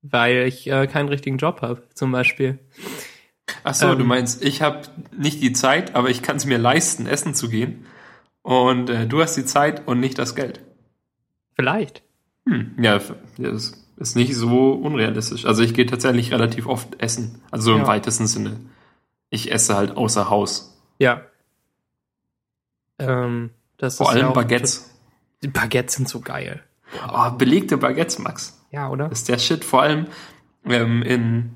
[0.03, 2.59] Weil ich äh, keinen richtigen Job habe, zum Beispiel.
[3.65, 3.99] Ach so, Ähm.
[3.99, 4.83] du meinst, ich habe
[5.17, 7.87] nicht die Zeit, aber ich kann es mir leisten, essen zu gehen.
[8.43, 10.61] Und äh, du hast die Zeit und nicht das Geld.
[11.55, 12.03] Vielleicht.
[12.49, 13.01] Hm, ja,
[13.39, 15.47] das ist nicht so unrealistisch.
[15.47, 17.43] Also ich gehe tatsächlich relativ oft essen.
[17.51, 17.87] Also im Ja.
[17.89, 18.61] weitesten Sinne.
[19.31, 20.79] Ich esse halt außer Haus.
[20.99, 21.23] Ja.
[22.99, 24.91] Ähm, das Vor allem ja Baguettes.
[25.43, 26.63] Die Baguettes sind so geil.
[27.13, 28.65] Oh, belegte Baguettes, Max.
[28.71, 29.09] Ja, oder?
[29.09, 29.65] Das ist der Shit.
[29.65, 30.07] Vor allem
[30.65, 31.51] ähm, in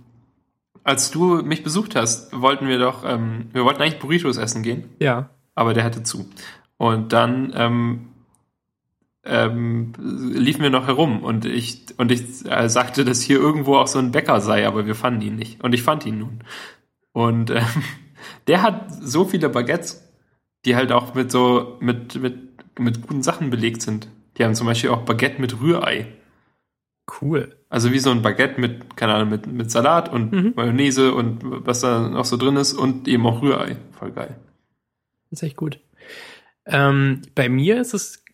[0.85, 4.85] als du mich besucht hast, wollten wir doch, ähm, wir wollten eigentlich Burritos essen gehen,
[4.99, 5.31] Ja.
[5.55, 6.29] aber der hatte zu.
[6.79, 8.09] Und dann ähm,
[9.25, 13.87] ähm, liefen wir noch herum und ich und ich äh, sagte, dass hier irgendwo auch
[13.87, 15.63] so ein Bäcker sei, aber wir fanden ihn nicht.
[15.63, 16.41] Und ich fand ihn nun.
[17.13, 17.65] Und ähm,
[18.47, 20.10] der hat so viele Baguettes,
[20.65, 24.09] die halt auch mit so mit mit mit guten Sachen belegt sind.
[24.37, 26.07] Die haben zum Beispiel auch Baguette mit Rührei.
[27.21, 27.57] Cool.
[27.69, 30.53] Also wie so ein Baguette mit, keine Ahnung, mit, mit Salat und Mhm.
[30.57, 33.77] Mayonnaise und was da noch so drin ist und eben auch Rührei.
[33.93, 34.37] Voll geil.
[35.31, 35.81] Das ist echt gut.
[36.67, 38.25] Ähm, bei mir ist es,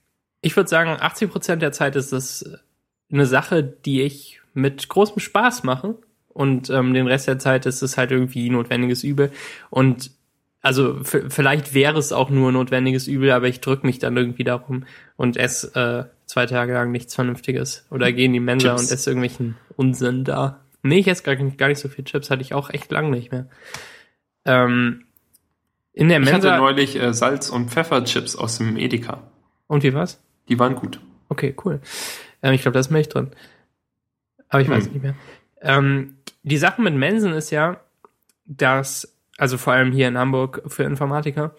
[0.43, 2.49] ich würde sagen, 80 Prozent der Zeit ist es
[3.11, 5.97] eine Sache, die ich mit großem Spaß mache.
[6.29, 9.33] Und ähm, den Rest der Zeit ist es halt irgendwie notwendiges Übel.
[9.71, 10.11] Und
[10.67, 14.85] also vielleicht wäre es auch nur notwendiges Übel, aber ich drücke mich dann irgendwie darum
[15.17, 15.75] und esse
[16.09, 17.87] äh, zwei Tage lang nichts Vernünftiges.
[17.91, 18.83] Oder gehe in die Mensa Chips.
[18.83, 20.61] und esse irgendwelchen Unsinn da.
[20.83, 23.11] Nee, ich esse gar, nicht- gar nicht so viel Chips, hatte ich auch echt lang
[23.11, 23.47] nicht mehr.
[24.45, 25.05] Ähm,
[25.93, 26.57] in der Ich hatte Mensa.
[26.59, 29.23] neulich äh, Salz- und Pfefferchips aus dem Edeka.
[29.67, 30.21] Und wie war's?
[30.49, 31.01] Die waren gut.
[31.29, 31.81] Okay, cool.
[32.43, 33.31] Ähm, ich glaube, da ist Milch drin.
[34.49, 34.93] Aber ich weiß Hm.
[34.93, 35.15] nicht mehr.
[35.63, 37.81] Ähm, die Sache mit Mensen ist ja,
[38.45, 41.55] dass, also vor allem hier in Hamburg für Informatiker,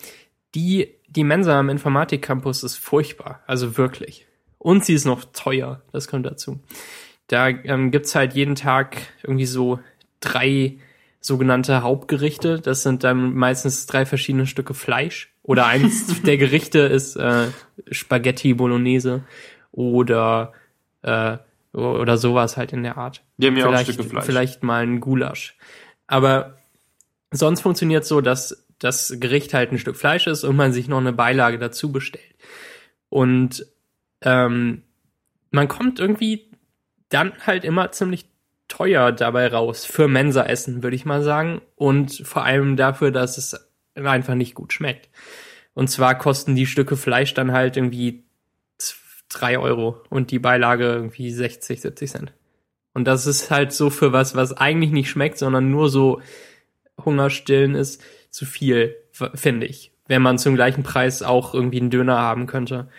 [0.55, 3.41] die, die Mensa am Informatikcampus ist furchtbar.
[3.47, 4.25] Also wirklich.
[4.57, 5.81] Und sie ist noch teuer.
[5.91, 6.59] Das kommt dazu.
[7.27, 9.79] Da ähm, gibt's halt jeden Tag irgendwie so
[10.19, 10.77] drei
[11.19, 12.59] sogenannte Hauptgerichte.
[12.59, 15.33] Das sind dann meistens drei verschiedene Stücke Fleisch.
[15.43, 17.47] Oder eins der Gerichte ist äh,
[17.91, 19.23] Spaghetti Bolognese
[19.71, 20.53] oder
[21.03, 21.37] äh,
[21.73, 23.23] oder sowas halt in der Art.
[23.37, 24.25] Die haben ja auch vielleicht, Stücke Fleisch.
[24.25, 25.55] vielleicht mal ein Gulasch.
[26.07, 26.57] Aber
[27.31, 30.99] sonst funktioniert so, dass das Gericht halt ein Stück Fleisch ist und man sich noch
[30.99, 32.35] eine Beilage dazu bestellt.
[33.09, 33.65] Und
[34.21, 34.83] ähm,
[35.51, 36.51] man kommt irgendwie
[37.09, 38.29] dann halt immer ziemlich
[38.67, 41.61] teuer dabei raus für Mensa-Essen, würde ich mal sagen.
[41.75, 45.09] Und vor allem dafür, dass es einfach nicht gut schmeckt.
[45.73, 48.25] Und zwar kosten die Stücke Fleisch dann halt irgendwie
[49.29, 52.33] drei Euro und die Beilage irgendwie 60, 70 Cent.
[52.93, 56.21] Und das ist halt so für was, was eigentlich nicht schmeckt, sondern nur so
[57.03, 59.91] Hungerstillen ist, zu viel, finde ich.
[60.07, 62.89] Wenn man zum gleichen Preis auch irgendwie einen Döner haben könnte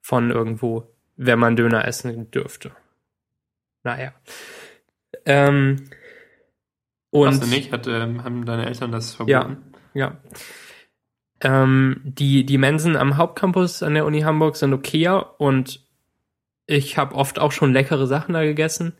[0.00, 2.72] von irgendwo, wenn man Döner essen dürfte.
[3.84, 4.12] Naja.
[5.24, 5.88] Ähm,
[7.10, 7.72] und Hast du nicht?
[7.72, 9.58] Hat, ähm, haben deine Eltern das verboten?
[9.94, 10.16] ja.
[11.40, 15.86] Ähm, die, die Mensen am Hauptcampus an der Uni Hamburg sind okayer und
[16.66, 18.92] ich habe oft auch schon leckere Sachen da gegessen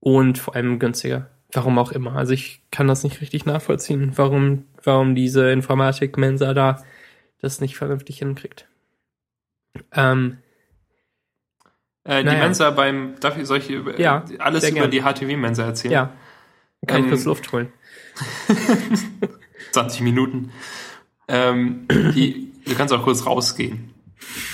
[0.00, 1.30] und vor allem günstiger.
[1.54, 2.16] Warum auch immer.
[2.16, 6.82] Also ich kann das nicht richtig nachvollziehen, warum, warum diese Informatik-Mensa da
[7.40, 8.68] das nicht vernünftig hinkriegt.
[9.92, 10.38] Ähm,
[12.04, 12.38] Äh, die Naja.
[12.40, 14.90] Mensa beim, darf ich solche Ja, äh, alles über gern.
[14.90, 15.92] die HTW-Mensa erzählen?
[15.92, 16.12] ja.
[16.86, 17.72] Kann ich Ähm, kurz Luft holen.
[19.72, 20.50] 20 Minuten.
[21.28, 23.90] Ähm, die, du kannst auch kurz rausgehen.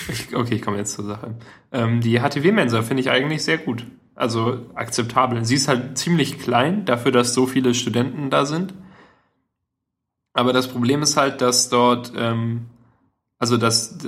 [0.08, 1.34] Ich, okay, ich komme jetzt zur Sache.
[1.72, 3.84] Ähm, die HTW-Mensa finde ich eigentlich sehr gut.
[4.18, 5.44] Also akzeptabel.
[5.44, 8.74] Sie ist halt ziemlich klein, dafür, dass so viele Studenten da sind.
[10.34, 12.66] Aber das Problem ist halt, dass dort, ähm,
[13.38, 13.98] also das,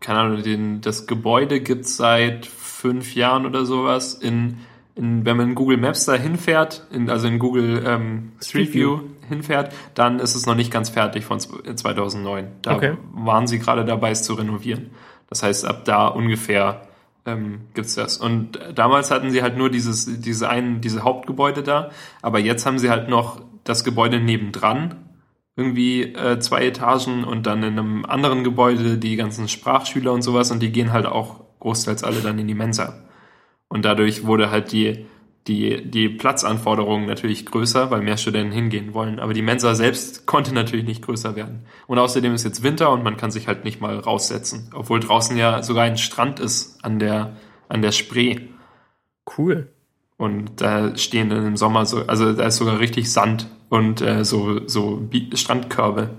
[0.00, 4.14] keine Ahnung, den, das Gebäude gibt's seit fünf Jahren oder sowas.
[4.14, 4.58] In,
[4.94, 9.00] in, wenn man in Google Maps da hinfährt, in, also in Google ähm, Street View.
[9.28, 12.46] Hinfährt, dann ist es noch nicht ganz fertig von zw- 2009.
[12.62, 12.96] Da Okay.
[13.12, 14.88] waren sie gerade dabei, es zu renovieren.
[15.28, 16.87] Das heißt, ab da ungefähr
[17.28, 18.16] ähm, gibt's das.
[18.16, 21.90] Und damals hatten sie halt nur dieses, diese einen, diese Hauptgebäude da,
[22.22, 24.96] aber jetzt haben sie halt noch das Gebäude nebendran,
[25.56, 30.50] irgendwie äh, zwei Etagen und dann in einem anderen Gebäude die ganzen Sprachschüler und sowas
[30.50, 33.04] und die gehen halt auch großteils alle dann in die Mensa.
[33.68, 35.06] Und dadurch wurde halt die,
[35.48, 39.18] die, die Platzanforderungen natürlich größer, weil mehr Studenten hingehen wollen.
[39.18, 41.64] Aber die Mensa selbst konnte natürlich nicht größer werden.
[41.86, 44.70] Und außerdem ist jetzt Winter und man kann sich halt nicht mal raussetzen.
[44.74, 47.36] Obwohl draußen ja sogar ein Strand ist an der,
[47.68, 48.40] an der Spree.
[49.36, 49.72] Cool.
[50.18, 54.24] Und da stehen dann im Sommer so, also da ist sogar richtig Sand und äh,
[54.24, 56.10] so, so Strandkörbe.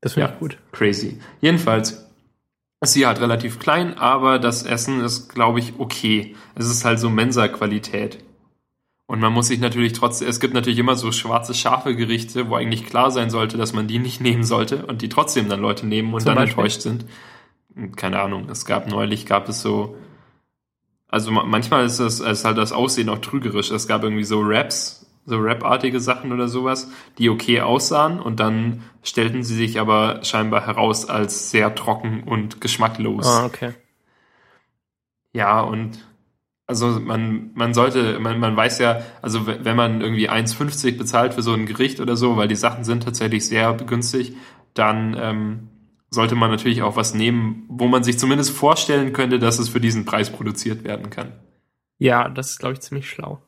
[0.00, 0.34] Das finde Ja.
[0.34, 0.58] ich gut.
[0.72, 1.18] Crazy.
[1.40, 2.05] Jedenfalls
[2.80, 6.36] ist sie halt relativ klein, aber das Essen ist, glaube ich, okay.
[6.54, 8.22] Es ist halt so Mensa-Qualität.
[9.08, 12.56] Und man muss sich natürlich trotzdem, es gibt natürlich immer so schwarze scharfe Gerichte, wo
[12.56, 15.86] eigentlich klar sein sollte, dass man die nicht nehmen sollte und die trotzdem dann Leute
[15.86, 16.64] nehmen und Zum dann Beispiel?
[16.64, 17.06] enttäuscht sind.
[17.96, 19.96] Keine Ahnung, es gab neulich, gab es so,
[21.08, 23.70] also ma- manchmal ist das ist halt das Aussehen auch trügerisch.
[23.70, 28.82] Es gab irgendwie so Raps, so Rap-artige Sachen oder sowas, die okay aussahen und dann
[29.02, 33.26] stellten sie sich aber scheinbar heraus als sehr trocken und geschmacklos.
[33.26, 33.74] Ah, okay.
[35.32, 35.98] Ja, und
[36.66, 41.42] also man, man sollte, man, man weiß ja, also wenn man irgendwie 1,50 bezahlt für
[41.42, 44.36] so ein Gericht oder so, weil die Sachen sind tatsächlich sehr günstig,
[44.74, 45.68] dann ähm,
[46.10, 49.80] sollte man natürlich auch was nehmen, wo man sich zumindest vorstellen könnte, dass es für
[49.80, 51.32] diesen Preis produziert werden kann.
[51.98, 53.42] Ja, das ist, glaube ich, ziemlich schlau.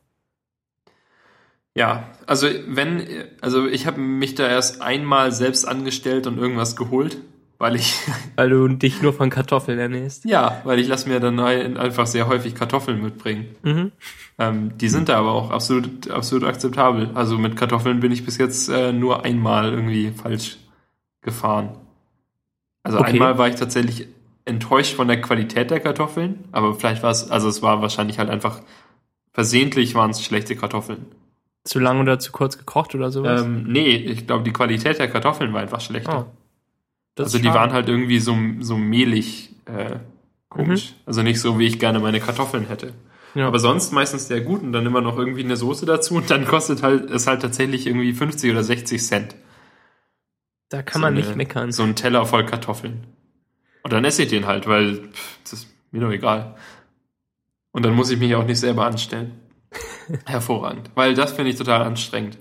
[1.79, 3.07] Ja, also wenn,
[3.41, 7.19] also ich habe mich da erst einmal selbst angestellt und irgendwas geholt,
[7.59, 7.95] weil ich,
[8.37, 10.25] Weil du dich nur von Kartoffeln ernährst.
[10.25, 13.47] ja, weil ich lasse mir dann ein- einfach sehr häufig Kartoffeln mitbringen.
[13.63, 13.93] Mhm.
[14.39, 17.11] Ähm, die sind da aber auch absolut, absolut akzeptabel.
[17.15, 20.59] Also mit Kartoffeln bin ich bis jetzt äh, nur einmal irgendwie falsch
[21.23, 21.71] gefahren.
[22.83, 23.13] Also Okay.
[23.13, 24.07] einmal war ich tatsächlich
[24.45, 28.31] enttäuscht von der Qualität der Kartoffeln, aber vielleicht war es, also es war wahrscheinlich halt
[28.31, 28.63] einfach
[29.33, 31.07] versehentlich waren es schlechte Kartoffeln.
[31.65, 33.43] Zu lang oder zu kurz gekocht oder sowas?
[33.43, 36.27] Ähm, nee, ich glaube, die Qualität der Kartoffeln war einfach schlechter.
[36.29, 37.21] Oh.
[37.23, 37.59] Also die schade.
[37.59, 39.97] waren halt irgendwie so, so mehlig äh,
[40.49, 40.95] komisch.
[41.05, 42.95] Also nicht so, wie ich gerne meine Kartoffeln hätte.
[43.35, 43.47] Ja.
[43.49, 46.47] Aber sonst meistens sehr gut und dann immer noch irgendwie eine Soße dazu und dann
[46.47, 49.35] kostet halt es halt tatsächlich irgendwie 50 oder 60 Cent.
[50.71, 51.73] da kann so man eine- nicht meckern.
[51.73, 53.07] So ein Teller voll Kartoffeln.
[53.83, 56.57] Und dann esse ich den halt, weil pff, das ist mir doch egal.
[57.73, 59.33] Und dann muss ich mich auch nicht selber anstellen.
[60.27, 60.91] Hervorragend.
[60.95, 62.39] Weil das finde ich total anstrengend.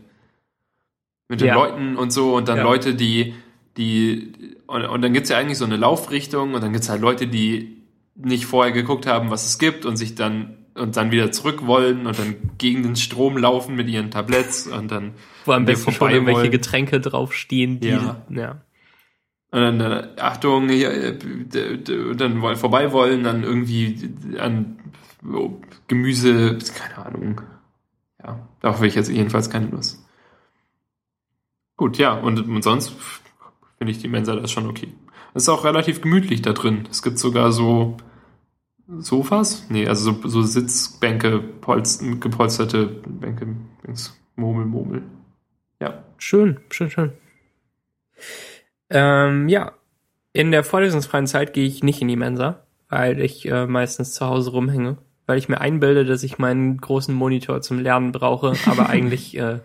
[1.30, 1.56] Mit den Ja.
[1.56, 2.64] Leuten und so und dann Ja.
[2.64, 3.34] Leute, die,
[3.76, 4.34] die,
[4.68, 7.84] und, und dann gibt's ja eigentlich so eine Laufrichtung und dann gibt's halt Leute, die
[8.16, 12.06] nicht vorher geguckt haben, was es gibt und sich dann und dann wieder zurück wollen
[12.06, 15.14] und dann gegen den Strom laufen mit ihren Tabletts und dann
[15.46, 16.52] Wo am wir besten schon vorbei irgendwelche wollen.
[16.52, 18.22] Getränke draufstehen, die, Ja.
[18.30, 18.62] ja.
[19.50, 21.18] Und dann, äh, Achtung, hier, äh,
[22.16, 24.78] dann wollen vorbei wollen, dann irgendwie an
[25.88, 27.42] Gemüse, keine Ahnung.
[28.62, 30.04] Darauf habe ich jetzt jedenfalls keine Lust.
[31.76, 32.94] Gut, ja, und, und sonst
[33.78, 34.94] finde ich die Mensa das schon okay.
[35.34, 36.88] Es ist auch relativ gemütlich da drin.
[36.90, 37.98] Es gibt sogar so
[38.88, 39.66] Sofas?
[39.70, 43.48] Nee, also so, so Sitzbänke, Polz, gepolsterte Bänke,
[44.36, 45.04] Murmel, Murmel.
[45.82, 46.04] Ja.
[46.18, 47.12] Schön, schön, schön.
[48.90, 49.74] Ähm, ja,
[50.32, 54.26] in der vorlesungsfreien Zeit gehe ich nicht in die Mensa, weil ich äh, meistens zu
[54.26, 54.98] Hause rumhänge,
[55.28, 59.60] weil ich mir einbilde, dass ich meinen großen Monitor zum Lernen brauche, aber eigentlich, äh,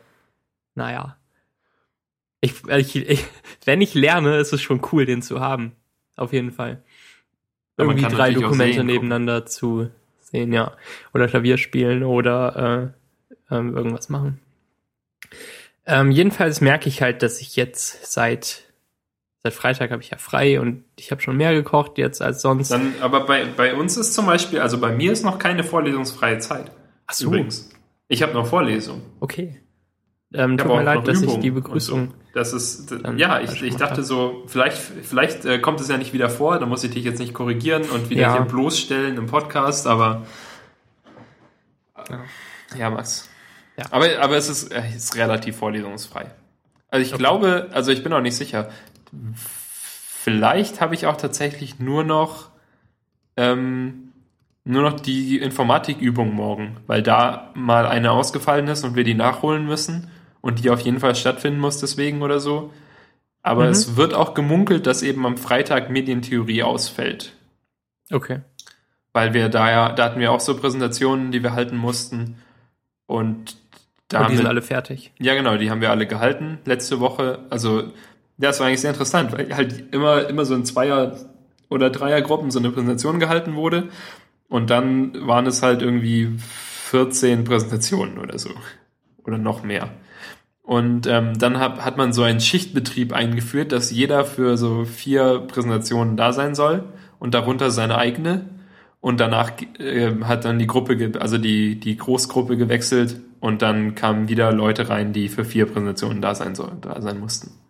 [0.74, 1.16] naja.
[2.40, 3.24] Ich, ich, ich,
[3.64, 5.72] wenn ich lerne, ist es schon cool, den zu haben.
[6.16, 6.82] Auf jeden Fall.
[7.78, 8.86] Irgendwie drei Dokumente gucken.
[8.86, 9.88] nebeneinander zu
[10.20, 10.72] sehen, ja.
[11.14, 12.92] Oder Klavier spielen oder
[13.50, 14.40] äh, ähm, irgendwas machen.
[15.86, 18.64] Ähm, jedenfalls merke ich halt, dass ich jetzt seit
[19.42, 22.70] seit Freitag habe ich ja frei und ich habe schon mehr gekocht jetzt als sonst.
[22.70, 26.38] Dann, aber bei, bei uns ist zum Beispiel, also bei mir ist noch keine vorlesungsfreie
[26.38, 26.70] Zeit.
[27.06, 27.70] Ach so, Übrigens.
[28.08, 29.02] Ich habe noch Vorlesung.
[29.20, 29.58] okay.
[30.34, 32.08] Ähm, Ich tut mir leid, dass ich Übungen die Begrüßung.
[32.08, 32.14] So.
[32.34, 35.98] Das ist, d- Dann ja, ich, ich dachte so, vielleicht, vielleicht äh, kommt es ja
[35.98, 38.32] nicht wieder vor, da muss ich dich jetzt nicht korrigieren und wieder Ja.
[38.36, 40.24] hier bloßstellen im Podcast, aber
[42.08, 42.20] Ja.
[42.78, 43.28] ja, Max.
[43.76, 43.84] Ja.
[43.90, 46.30] Aber, aber es ist, äh, ist relativ vorlesungsfrei.
[46.88, 47.18] Also ich Okay.
[47.18, 48.70] glaube, also ich bin auch nicht sicher.
[49.34, 52.50] Vielleicht habe ich auch tatsächlich nur noch
[53.36, 54.12] ähm,
[54.64, 59.66] nur noch die Informatikübung morgen, weil da mal eine ausgefallen ist und wir die nachholen
[59.66, 60.08] müssen
[60.40, 62.72] und die auf jeden Fall stattfinden muss deswegen oder so.
[63.42, 63.70] Aber Mhm.
[63.70, 67.32] es wird auch gemunkelt, dass eben am Freitag Medientheorie ausfällt.
[68.12, 68.40] Okay.
[69.12, 72.36] Weil wir da ja, da hatten wir auch so Präsentationen, die wir halten mussten.
[73.06, 73.56] Und
[74.08, 75.12] da Und haben die sind wir, alle fertig.
[75.18, 77.40] ja genau, die haben wir alle gehalten letzte Woche.
[77.50, 77.90] Also,
[78.38, 81.16] ja, das war eigentlich sehr interessant, weil halt immer, immer so in Zweier-
[81.68, 83.88] oder Dreiergruppen so eine Präsentation gehalten wurde.
[84.48, 88.50] Und dann waren es halt irgendwie 14 Präsentationen oder so.
[89.24, 89.88] Oder noch mehr.
[90.62, 95.40] Und ähm, dann hat, hat man so einen Schichtbetrieb eingeführt, dass jeder für so vier
[95.40, 96.84] Präsentationen da sein soll
[97.18, 98.46] und darunter seine eigene.
[99.00, 104.28] Und danach äh, hat dann die Gruppe, also die, die Großgruppe gewechselt und dann kamen
[104.28, 107.61] wieder Leute rein, die für vier Präsentationen da sein sollen, da sein mussten.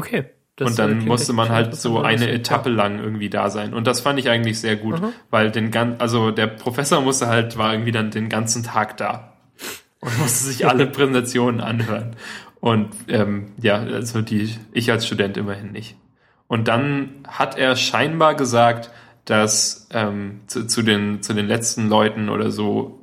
[0.00, 0.24] Okay.
[0.56, 2.30] Das, und äh, dann klingt musste man halt so eine.
[2.30, 3.74] Etappe lang irgendwie da sein.
[3.74, 5.12] Und das fand ich eigentlich sehr gut, Mhm.
[5.30, 9.34] weil den gan also der Professor musste halt, war irgendwie dann den ganzen Tag da
[10.00, 12.16] und musste sich alle Präsentationen anhören.
[12.60, 15.96] Und ähm, ja, also die, ich als Student immerhin nicht.
[16.46, 18.90] Und dann hat er scheinbar gesagt,
[19.24, 22.98] dass ähm, zu, zu, den, zu den letzten Leuten oder so,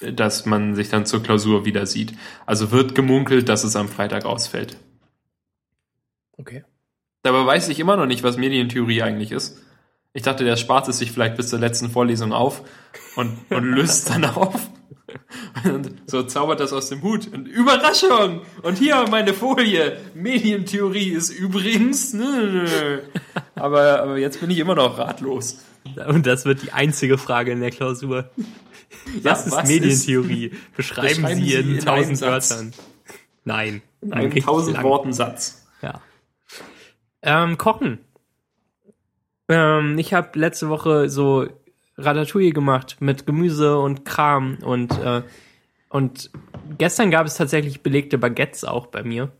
[0.00, 2.14] dass man sich dann zur Klausur wieder sieht.
[2.46, 4.76] Also wird gemunkelt, dass es am Freitag ausfällt.
[6.42, 6.64] Okay.
[7.22, 9.62] Dabei weiß ich immer noch nicht, was Medientheorie eigentlich ist.
[10.12, 12.62] Ich dachte, der spart es sich vielleicht bis zur letzten Vorlesung auf
[13.16, 14.68] und, und löst dann auf.
[15.64, 17.28] Und so zaubert das aus dem Hut.
[17.32, 18.42] Und Überraschung!
[18.62, 19.98] Und hier meine Folie.
[20.14, 22.14] Medientheorie ist übrigens.
[23.54, 25.64] Aber, aber jetzt bin ich immer noch ratlos.
[26.08, 28.30] Und das wird die einzige Frage in der Klausur.
[29.22, 30.52] Was Ja, ist Medientheorie?
[30.76, 32.20] Beschreiben, Beschreiben Sie in tausend.
[32.20, 32.72] Wörtern.
[33.44, 33.82] Nein.
[34.00, 34.82] In einem tausend.
[34.82, 35.61] Worten Satz.
[37.22, 37.98] Ähm, kochen.
[39.48, 41.46] Ähm, ich habe letzte Woche so
[41.96, 45.22] Ratatouille gemacht mit Gemüse und Kram und äh,
[45.88, 46.30] und
[46.78, 49.30] gestern gab es tatsächlich belegte Baguettes auch bei mir.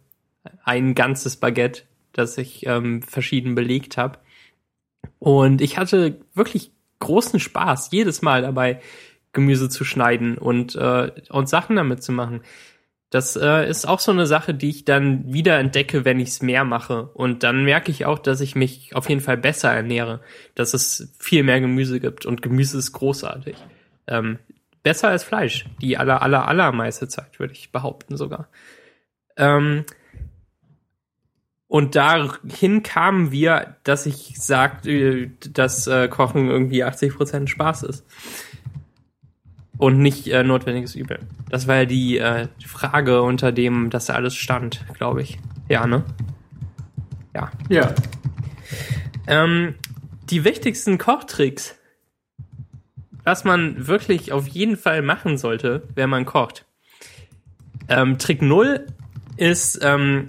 [0.65, 4.19] Ein ganzes Baguette, das ich ähm, verschieden belegt habe.
[5.19, 8.83] Und ich hatte wirklich großen Spaß jedes Mal dabei,
[9.33, 12.43] Gemüse zu schneiden und äh, und Sachen damit zu machen.
[13.13, 16.41] Das äh, ist auch so eine Sache, die ich dann wieder entdecke, wenn ich es
[16.41, 17.11] mehr mache.
[17.13, 20.23] Und dann merke ich auch, dass ich mich auf jeden Fall besser ernähre,
[20.55, 22.25] dass es viel mehr Gemüse gibt.
[22.25, 23.55] Und Gemüse ist großartig.
[24.07, 24.39] Ähm,
[24.83, 25.67] besser als Fleisch.
[25.83, 28.49] Die aller, aller, allermeiste Zeit, würde ich behaupten sogar.
[29.37, 29.85] Ähm,
[31.69, 38.07] und dahin kamen wir, dass ich sagte, dass äh, Kochen irgendwie 80% Spaß ist
[39.83, 41.19] und nicht äh, notwendiges Übel.
[41.51, 45.41] Das war ja die, äh, Frage, unter dem das alles stand, glaube ich.
[45.69, 46.05] Ja, ne?
[47.35, 47.51] Ja.
[47.69, 47.93] Ja.
[49.27, 49.75] Ähm,
[50.31, 51.75] die wichtigsten Kochtricks,
[53.25, 56.65] was man wirklich auf jeden Fall machen sollte, wenn man kocht.
[57.89, 58.87] Ähm, Trick 0
[59.37, 60.29] ist ähm,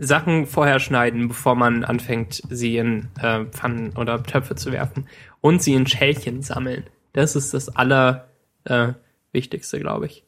[0.00, 5.06] Sachen vorher schneiden, bevor man anfängt, sie in äh, Pfannen oder Töpfe zu werfen.
[5.40, 6.82] Und sie in Schälchen sammeln.
[7.12, 8.28] Das ist das aller
[8.68, 8.94] äh,
[9.32, 10.24] Wichtigste, glaube ich.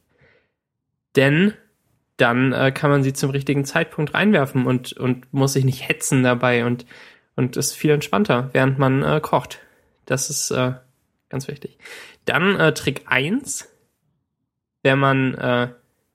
[1.17, 1.55] Denn
[2.17, 6.23] dann äh, kann man sie zum richtigen Zeitpunkt reinwerfen und, und muss sich nicht hetzen
[6.23, 6.85] dabei und,
[7.37, 9.61] und ist viel entspannter, während man äh, kocht.
[10.05, 10.75] Das ist äh,
[11.29, 11.79] ganz wichtig.
[12.27, 13.69] Dann äh, Trick 1,
[14.83, 15.69] wenn man äh,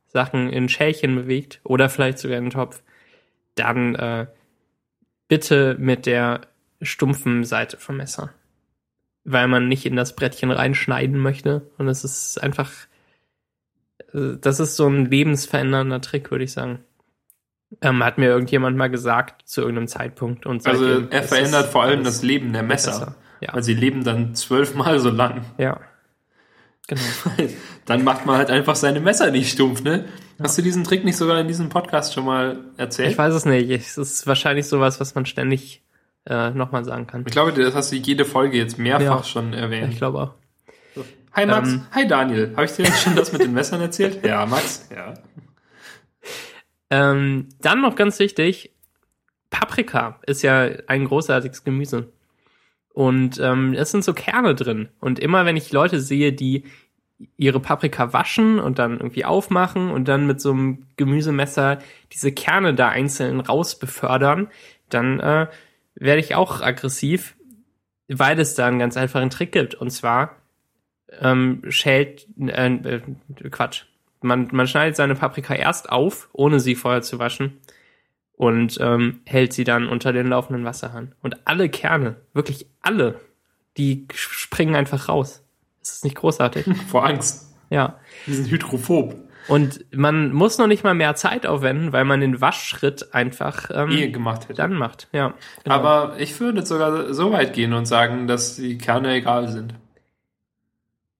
[0.08, 2.84] Sachen in Schälchen bewegt oder vielleicht sogar in den Topf,
[3.56, 4.28] dann äh,
[5.28, 6.42] bitte mit der
[6.82, 8.34] stumpfen Seite vom Messer.
[9.26, 11.70] Weil man nicht in das Brettchen reinschneiden möchte.
[11.78, 12.72] Und es ist einfach,
[14.14, 16.80] äh, das ist so ein lebensverändernder Trick, würde ich sagen.
[17.82, 20.46] Ähm, hat mir irgendjemand mal gesagt zu irgendeinem Zeitpunkt.
[20.46, 23.16] Und Also er verändert vor allem das Leben der Messer.
[23.42, 25.46] Ja, Weil sie leben dann zwölfmal so lang.
[25.58, 25.80] ja.
[26.88, 27.02] Genau.
[27.86, 30.06] Dann macht man halt einfach seine Messer nicht stumpf, ne?
[30.40, 33.10] Hast du diesen Trick nicht sogar in diesem Podcast schon mal erzählt?
[33.10, 33.72] Ich weiß es nicht.
[33.72, 35.82] Es ist wahrscheinlich sowas, was man ständig
[36.26, 37.24] äh, nochmal sagen kann.
[37.26, 39.24] Ich glaube, das hast du jede Folge jetzt mehrfach Ja.
[39.24, 39.96] schon Ich erwähnt.
[39.98, 40.34] glaube auch.
[41.34, 41.86] Hi Max, Ähm.
[41.92, 42.52] hi Daniel.
[42.56, 44.20] Habe ich dir jetzt schon das mit den Messern erzählt?
[44.26, 44.88] Ja, Max.
[44.96, 45.14] Ja.
[46.90, 48.72] Ähm, dann noch ganz wichtig,
[49.50, 52.12] Paprika ist ja ein großartiges Gemüse.
[52.94, 54.90] Und ähm, es sind so Kerne drin.
[55.02, 56.64] Und immer wenn ich Leute sehe, die
[57.38, 61.80] ihre Paprika waschen und dann irgendwie aufmachen und dann mit so einem Gemüsemesser
[62.14, 64.48] diese Kerne da einzeln raus befördern,
[64.90, 65.48] dann äh,
[65.96, 67.36] werde ich auch aggressiv,
[68.08, 69.76] weil es da einen ganz einfachen Trick gibt.
[69.76, 70.36] Und zwar
[71.20, 73.02] ähm, schält, äh, äh,
[73.50, 73.86] Quatsch,
[74.22, 77.60] man, man schneidet seine Paprika erst auf, ohne sie vorher zu waschen
[78.34, 81.14] und ähm, hält sie dann unter den laufenden Wasserhahn.
[81.22, 83.20] Und alle Kerne, wirklich alle,
[83.78, 85.44] die springen einfach raus.
[85.82, 86.66] Ist das nicht großartig?
[86.88, 87.56] Vor Angst.
[87.70, 88.00] ja.
[88.26, 89.16] Die sind hydrophob.
[89.48, 93.92] Und man muss noch nicht mal mehr Zeit aufwenden, weil man den Waschschritt einfach ähm,
[93.92, 94.56] Eh gemacht hätte.
[94.56, 95.08] dann macht.
[95.12, 95.34] Ja.
[95.64, 95.76] genau.
[95.76, 99.76] Aber ich würde sogar so weit gehen und sagen, dass die Kerne egal sind.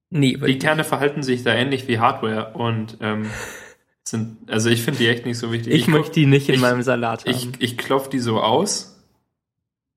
[0.10, 3.30] nee, Die Kerne verhalten sich da ähnlich wie Hardware und ähm,
[4.04, 5.74] sind, also ich finde die echt nicht so wichtig.
[5.74, 7.32] ich, möchte die nicht in ich- meinem Salat haben.
[7.32, 8.92] ich, ich klopf die so aus,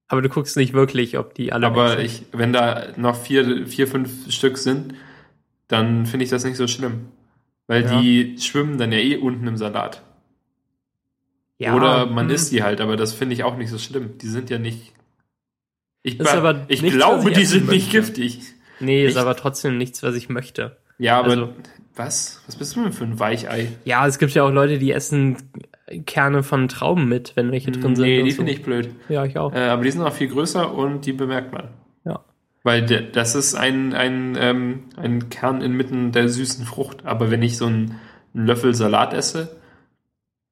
[0.08, 3.86] aber du guckst nicht wirklich, ob die alle aber ich, wenn da noch vier, vier,
[3.86, 4.94] fünf Stück sind,
[5.68, 7.08] dann finde ich das nicht so schlimm.
[7.68, 8.00] Weil Ja.
[8.00, 10.02] die schwimmen dann ja eh unten im Salat.
[11.58, 12.34] ja, Oder man hm.
[12.34, 14.18] isst die halt, aber das finde ich auch nicht so schlimm.
[14.18, 14.92] Die sind ja nicht.
[16.02, 18.12] Ich, aber ich nichts, glaube, ich die sind nicht möchte.
[18.12, 18.40] giftig.
[18.80, 19.18] Nee, ist Echt?
[19.18, 20.76] aber trotzdem nichts, was ich möchte.
[20.98, 21.52] Ja, aber Also-
[21.96, 22.42] was?
[22.46, 23.68] Was bist du denn für ein Weichei?
[23.84, 25.36] Ja, es gibt ja auch Leute, die essen
[26.06, 28.04] Kerne von Trauben mit, wenn welche drin sind.
[28.06, 28.36] Nee, die so.
[28.36, 28.90] finde ich blöd.
[29.08, 29.52] Ja, ich auch.
[29.52, 31.68] Äh, aber die sind auch viel größer und die bemerkt man.
[32.68, 37.06] Weil das ist ein, ein, ähm, ein Kern inmitten der süßen Frucht.
[37.06, 37.94] Aber wenn ich so einen,
[38.34, 39.56] einen Löffel Salat esse,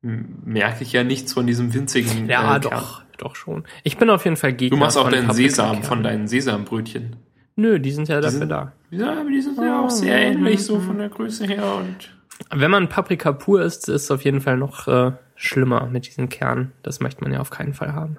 [0.00, 3.64] merke ich ja nichts von diesem winzigen Ja, äh, doch, doch schon.
[3.84, 7.16] Ich bin auf jeden Fall Gegner Du machst auch deinen Sesam von deinen Sesambrötchen.
[7.56, 8.72] Nö, die sind ja dafür sind- da.
[8.90, 12.14] Ja, aber die sind ja auch sehr ähnlich, so von der Größe her und.
[12.50, 16.30] Wenn man Paprika pur isst, ist es auf jeden Fall noch äh, schlimmer mit diesen
[16.30, 16.72] Kernen.
[16.82, 18.16] Das möchte man ja auf keinen Fall haben.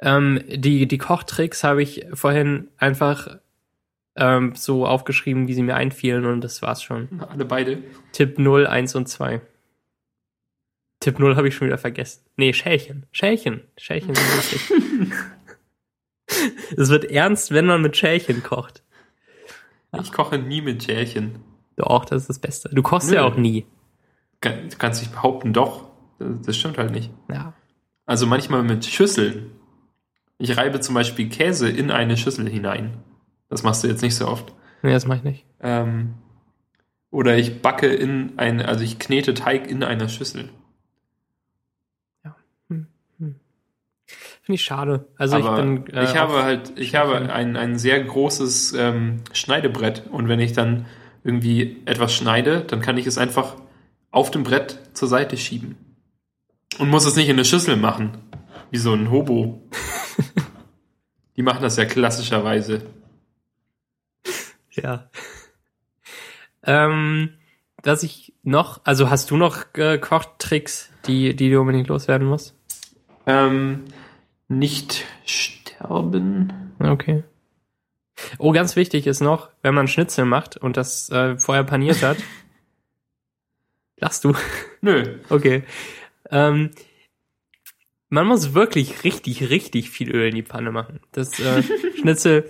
[0.00, 3.38] Ähm, die, die Kochtricks habe ich vorhin einfach
[4.16, 7.22] ähm, so aufgeschrieben, wie sie mir einfielen und das war's schon.
[7.28, 7.82] Alle beide.
[8.12, 9.40] Tipp 0, 1 und 2.
[11.00, 12.24] Tipp 0 habe ich schon wieder vergessen.
[12.36, 13.06] Nee, Schälchen.
[13.12, 13.62] Schälchen.
[13.76, 14.14] Schälchen
[16.76, 18.82] es wird ernst, wenn man mit Schälchen kocht.
[20.00, 21.40] Ich koche nie mit Schälchen.
[21.76, 22.68] Doch, das ist das Beste.
[22.72, 23.28] Du kochst ja Nö.
[23.28, 23.66] auch nie.
[24.40, 25.88] Du kannst dich behaupten, doch.
[26.18, 27.10] Das stimmt halt nicht.
[27.30, 27.54] Ja.
[28.04, 29.52] Also manchmal mit Schüsseln.
[30.38, 32.98] Ich reibe zum Beispiel Käse in eine Schüssel hinein.
[33.48, 34.54] Das machst du jetzt nicht so oft.
[34.82, 35.44] Nee, das mache ich nicht.
[35.60, 36.14] Ähm,
[37.10, 40.50] oder ich backe in eine, also ich knete Teig in einer Schüssel.
[44.48, 45.06] Finde ich schade.
[45.18, 45.94] Also Aber ich bin.
[45.94, 50.54] äh, ich habe halt, ich habe ein, ein sehr großes ähm, Schneidebrett und wenn ich
[50.54, 50.86] dann
[51.22, 53.56] irgendwie etwas schneide, dann kann ich es einfach
[54.10, 55.76] auf dem Brett zur Seite schieben.
[56.78, 58.16] Und muss es nicht in eine Schüssel machen.
[58.70, 59.68] Wie so ein Hobo.
[61.38, 62.82] Die machen das ja klassischerweise.
[64.72, 65.08] Ja.
[66.64, 67.34] ähm,
[67.84, 72.56] was ich noch, also hast du noch äh, Kochtricks, die, die du unbedingt loswerden musst?
[73.24, 73.84] Ähm,
[74.48, 76.74] nicht sterben.
[76.80, 77.22] Okay.
[78.38, 82.16] Oh, ganz wichtig ist noch, wenn man Schnitzel macht und das äh, vorher paniert hat.
[83.96, 84.34] Lachst du?
[84.80, 85.20] Nö.
[85.28, 85.62] Okay.
[86.32, 86.72] Ähm,
[88.08, 91.00] man muss wirklich richtig, richtig viel Öl in die Pfanne machen.
[91.12, 91.62] Das äh,
[92.00, 92.48] Schnitzel,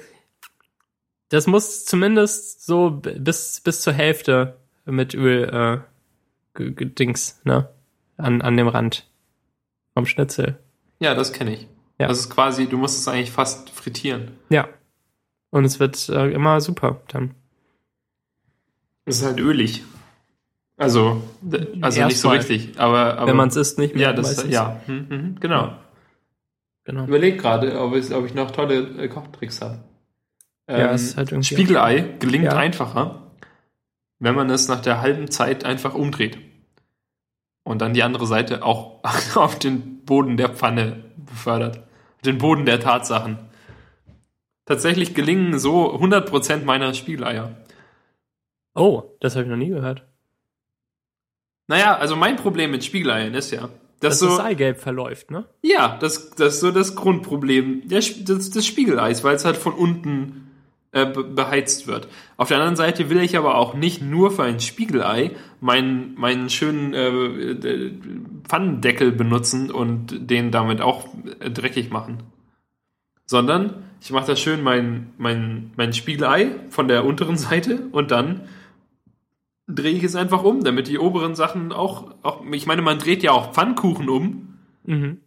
[1.29, 5.81] das muss zumindest so bis, bis zur Hälfte mit Öl äh,
[6.55, 7.69] gedings, ne?
[8.17, 9.09] An, an dem Rand
[9.95, 10.59] vom Schnitzel.
[10.99, 11.69] Ja, das kenne ich.
[11.99, 12.09] Ja.
[12.09, 14.33] Das ist quasi, du musst es eigentlich fast frittieren.
[14.49, 14.69] Ja.
[15.51, 17.35] Und es wird äh, immer super dann.
[19.05, 19.85] Es ist halt ölig.
[20.79, 21.23] Also,
[21.83, 25.07] also nicht so richtig, aber, aber Wenn man es isst, nicht ja, das ja, hm,
[25.11, 25.73] hm, genau.
[26.85, 27.05] Genau.
[27.05, 29.81] Überleg gerade, ob ich, ob ich noch tolle äh, Kochtricks habe.
[30.71, 32.57] Ja, ist halt irgendwie- Spiegelei gelingt Ja.
[32.57, 33.33] einfacher,
[34.21, 36.39] wenn man es nach der halben Zeit einfach umdreht.
[37.65, 39.01] Und dann die andere Seite auch
[39.35, 41.81] auf den Boden der Pfanne befördert.
[42.25, 43.39] Den Boden der Tatsachen.
[44.65, 47.57] Tatsächlich gelingen so 100% meiner Spiegeleier.
[48.75, 50.05] Oh, das habe ich noch nie gehört.
[51.69, 53.69] Naja, also mein Problem mit Spiegeleiern ist ja,
[54.01, 55.45] dass Dass so, das Eigelb verläuft, ne?
[55.63, 59.57] ja, das, das ist so das Grundproblem der, Sp- des, des Spiegeleis, weil es halt
[59.57, 60.49] von unten
[60.93, 62.09] äh, be- beheizt wird.
[62.39, 66.49] Auf der anderen Seite will ich aber auch nicht nur für ein Spiegelei meinen, meinen
[66.49, 67.93] schönen äh, äh,
[68.45, 71.09] Pfannendeckel benutzen und den damit auch
[71.41, 72.23] äh, dreckig machen.
[73.27, 78.49] Sondern ich mache da schön mein, mein, mein Spiegelei von der unteren Seite und dann
[79.69, 83.23] drehe ich es einfach um, damit die oberen Sachen auch, auch ich meine, man dreht
[83.23, 84.45] ja auch Pfannkuchen um,
[84.85, 85.19] Mhm.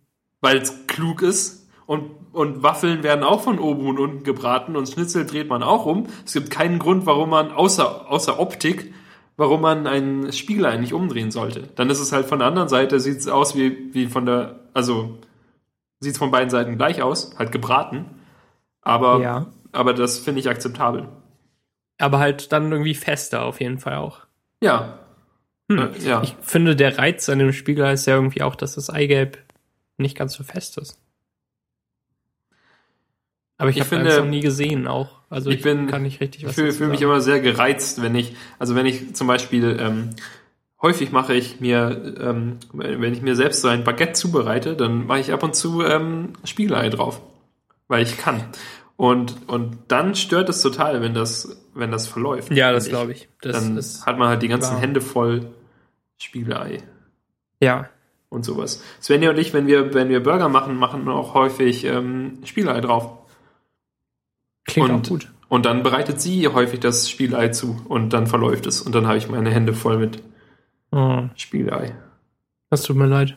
[0.41, 1.69] weil es klug ist.
[1.85, 5.85] Und, und Waffeln werden auch von oben und unten gebraten und Schnitzel dreht man auch
[5.85, 6.07] um.
[6.25, 8.93] Es gibt keinen Grund, warum man, außer, außer Optik,
[9.37, 11.63] warum man ein Spiegelei nicht umdrehen sollte.
[11.75, 14.61] Dann ist es halt von der anderen Seite, sieht es aus wie, wie von der,
[14.73, 15.17] also
[15.99, 18.05] sieht es von beiden Seiten gleich aus, halt gebraten.
[18.81, 19.45] Aber, Ja.
[19.73, 21.09] aber das finde ich akzeptabel.
[21.99, 24.21] Aber halt dann irgendwie fester auf jeden Fall auch.
[24.61, 24.99] Ja.
[25.71, 25.77] Hm.
[25.79, 26.21] Äh, ja.
[26.23, 29.37] Ich finde, der Reiz an dem Spiegelei ist ja irgendwie auch, dass das Eigelb
[29.97, 30.99] nicht ganz so fest ist.
[33.57, 35.19] Aber ich, Ich habe finde- das noch nie gesehen auch.
[35.29, 37.39] Also Ich ich, bin- kann nicht richtig Ich was fühle dazu fühl mich immer sehr
[37.39, 40.09] gereizt, wenn ich, also wenn ich zum Beispiel, ähm,
[40.81, 45.19] häufig mache ich mir, ähm, wenn ich mir selbst so ein Baguette zubereite, dann mache
[45.19, 47.21] ich ab und zu ähm, Spiegelei drauf,
[47.87, 48.43] weil ich kann.
[49.01, 52.51] Und, und dann stört es total, wenn das, wenn das verläuft.
[52.51, 53.29] Ja, das glaube ich.
[53.41, 53.75] Das Dann
[54.05, 54.79] hat man halt die ganzen wahr.
[54.81, 55.47] Hände voll
[56.19, 56.83] Spiegelei
[57.59, 57.89] ja.
[58.29, 58.83] und sowas.
[59.01, 63.17] Svenja und ich, wenn wir, wenn wir Burger machen, machen auch häufig ähm, Spiegelei drauf.
[64.65, 65.31] Klingt Und- auch gut.
[65.49, 68.83] Und dann bereitet sie häufig das Spiegelei zu und dann verläuft es.
[68.83, 70.21] Und dann habe ich meine Hände voll mit
[70.91, 71.95] Oh, Spiegelei.
[72.69, 73.35] das tut mir leid.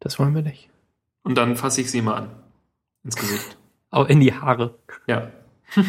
[0.00, 0.70] Das wollen wir nicht.
[1.24, 2.30] Und dann fasse ich sie mal an.
[3.08, 3.56] Ins Gesicht.
[3.90, 4.78] Auch in die Haare.
[5.06, 5.30] Ja.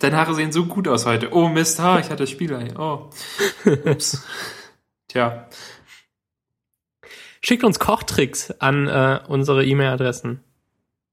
[0.00, 1.32] Deine Haare sehen so gut aus heute.
[1.32, 2.68] Oh Mist, ha, ich hatte Spiegelei.
[2.78, 3.08] Oh.
[3.86, 4.26] Ups.
[5.08, 5.48] Tja.
[7.42, 10.44] Schickt uns Kochtricks an äh, unsere E-Mail-Adressen.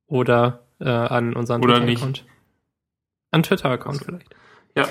[0.08, 2.26] Oder äh, an unseren Twitter-Account.
[3.32, 4.36] An Twitter-Account vielleicht.
[4.76, 4.89] Ja.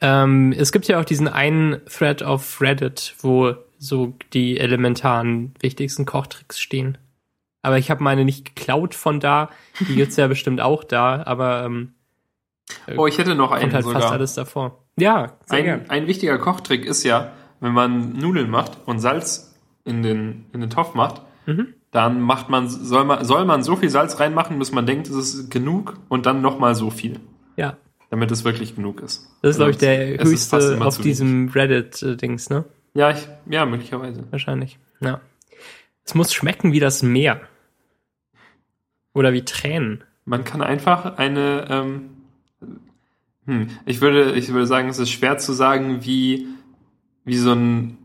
[0.00, 6.06] Ähm, es gibt ja auch diesen einen Thread auf Reddit, wo so die elementaren, wichtigsten
[6.06, 6.98] Kochtricks stehen.
[7.62, 9.50] Aber ich habe meine nicht geklaut von da.
[9.80, 11.94] Die gibt's ja bestimmt auch da, aber ähm,
[12.96, 14.00] Oh, ich hätte noch einen halt sogar.
[14.02, 14.84] fast alles davor.
[14.98, 15.80] Ja, sehr gern.
[15.88, 19.54] Ein, ein wichtiger Kochtrick ist ja, wenn man Nudeln macht und Salz
[19.84, 21.68] in den, in den Topf macht, Mhm.
[21.92, 25.16] dann macht man, soll man, soll man so viel Salz reinmachen, bis man denkt, es
[25.16, 27.18] ist genug und dann nochmal so viel,
[27.56, 27.78] Ja.
[28.10, 29.26] damit es wirklich genug ist.
[29.40, 32.56] Das ist, glaube ich, der höchste auf diesem Reddit-Dings, ne?
[32.56, 32.66] wenig.
[32.94, 34.24] Ja, ich, ja, möglicherweise.
[34.30, 34.78] Wahrscheinlich.
[35.00, 35.20] Ja.
[36.08, 37.38] Es muss schmecken wie das Meer.
[39.12, 40.04] Oder wie Tränen.
[40.24, 42.10] Man kann einfach eine, ähm,
[43.44, 46.48] hm, ich würde, ich würde sagen, es ist schwer zu sagen, wie,
[47.26, 47.98] wie so ein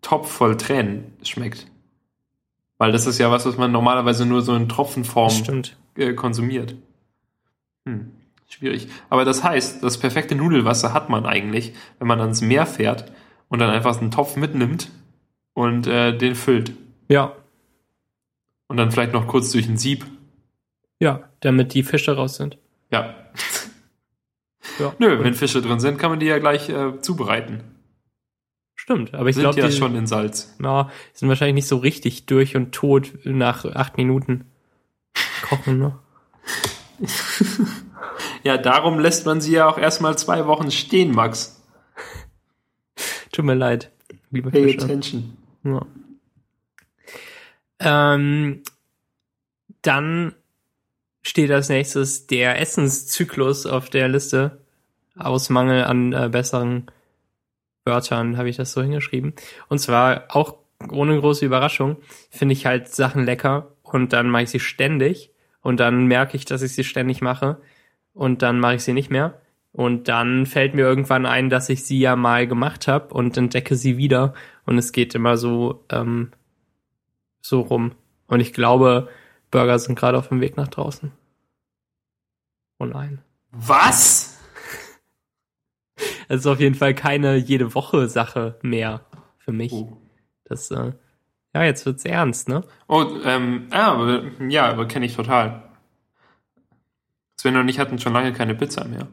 [0.00, 1.66] Topf voll Tränen schmeckt.
[2.78, 5.62] Weil das ist ja was, was man normalerweise nur so in Tropfenform
[5.98, 6.74] äh, konsumiert.
[7.84, 8.12] Hm,
[8.48, 8.88] schwierig.
[9.10, 13.12] Aber das heißt, das perfekte Nudelwasser hat man eigentlich, wenn man ans Meer fährt
[13.50, 14.90] und dann einfach einen Topf mitnimmt
[15.52, 16.72] und äh, den füllt.
[17.08, 17.36] Ja.
[18.72, 20.06] Und dann vielleicht noch kurz durch ein Sieb.
[20.98, 22.56] Ja, damit die Fische raus sind.
[22.90, 23.14] Ja.
[24.78, 24.94] Ja.
[24.98, 27.62] Nö, wenn Fische drin sind, kann man die ja gleich äh, zubereiten.
[28.74, 30.56] Stimmt, aber ich glaube, ja die schon in Salz.
[30.62, 34.46] ja, sind wahrscheinlich nicht so richtig durch und tot nach acht Minuten
[35.42, 35.98] kochen, ne?
[38.44, 41.62] Ja, darum lässt man sie ja auch erstmal zwei Wochen stehen, Max.
[43.32, 43.90] Tut mir leid,
[44.30, 44.84] liebe Pay Fische.
[44.84, 45.36] attention.
[45.64, 45.84] Ja.
[47.82, 48.62] Ähm,
[49.82, 50.34] dann
[51.22, 54.58] steht als nächstes der Essenszyklus auf der Liste.
[55.18, 56.86] Aus Mangel an äh, besseren
[57.84, 59.34] Wörtern habe ich das so hingeschrieben.
[59.68, 60.56] Und zwar auch
[60.90, 61.96] ohne große Überraschung
[62.30, 65.30] finde ich halt Sachen lecker und dann mache ich sie ständig
[65.60, 67.58] und dann merke ich, dass ich sie ständig mache
[68.14, 69.40] und dann mache ich sie nicht mehr.
[69.72, 73.74] Und dann fällt mir irgendwann ein, dass ich sie ja mal gemacht habe und entdecke
[73.74, 74.34] sie wieder.
[74.66, 76.30] Und es geht immer so, ähm,
[77.42, 77.92] so rum.
[78.28, 79.08] Und ich glaube,
[79.50, 81.12] Burger sind gerade auf dem Weg nach draußen.
[82.78, 83.20] Oh nein.
[83.50, 84.30] Was?
[86.28, 89.04] Es ist auf jeden Fall keine jede Woche Sache mehr
[89.36, 89.72] für mich.
[89.72, 89.98] Oh,
[90.44, 90.92] Das, äh,
[91.54, 92.64] ja, jetzt wird's ernst, ne?
[92.88, 95.62] oh ähm, ah, aber, ja, aber kenne ich total.
[97.36, 99.08] Sven und ich hatten schon lange keine Pizza mehr.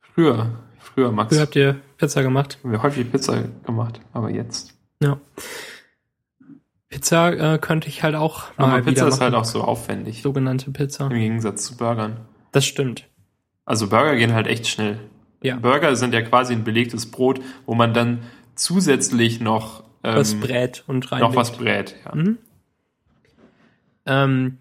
[0.00, 2.58] Früher, früher, Max, Früher habt ihr Pizza gemacht.
[2.62, 4.74] haben wir häufig Pizza gemacht, aber jetzt.
[5.02, 5.18] Ja.
[6.90, 10.70] Pizza äh, könnte ich halt auch mal Aber Pizza ist halt auch so aufwendig, Sogenannte
[10.72, 11.06] Pizza.
[11.06, 12.18] im Gegensatz zu Burgern.
[12.52, 13.06] Das stimmt.
[13.64, 14.98] Also Burger gehen halt echt schnell.
[15.42, 15.56] Ja.
[15.56, 18.24] Burger sind ja quasi ein belegtes Brot, wo man dann
[18.56, 21.20] zusätzlich noch, ähm, Was brät und rein.
[21.20, 21.94] noch was brät.
[22.04, 22.14] Ja.
[22.14, 22.38] Mhm.
[24.06, 24.58] Ähm,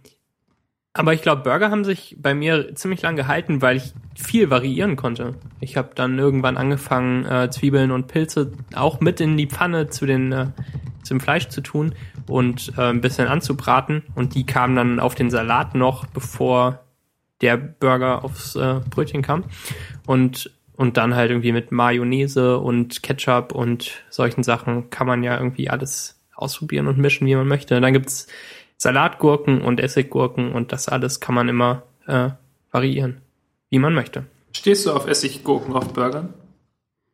[0.94, 4.96] aber ich glaube, Burger haben sich bei mir ziemlich lang gehalten, weil ich viel variieren
[4.96, 5.36] konnte.
[5.60, 10.06] Ich habe dann irgendwann angefangen, äh, Zwiebeln und Pilze auch mit in die Pfanne zu
[10.06, 10.48] den äh,
[11.04, 11.96] zum Fleisch zu tun
[12.28, 14.04] und äh, ein bisschen anzubraten.
[14.16, 16.80] Und die kamen dann auf den Salat noch, bevor
[17.42, 19.44] der Burger aufs äh, Brötchen kam.
[20.06, 25.38] Und und dann halt irgendwie mit Mayonnaise und Ketchup und solchen Sachen kann man ja
[25.38, 27.82] irgendwie alles ausprobieren und mischen, wie man möchte.
[27.82, 28.28] Dann gibt's
[28.80, 32.30] Salatgurken und Essiggurken und das alles kann man immer äh,
[32.72, 33.22] variieren,
[33.70, 34.26] wie man möchte.
[34.54, 36.34] Stehst du auf Essiggurken auf Burgern?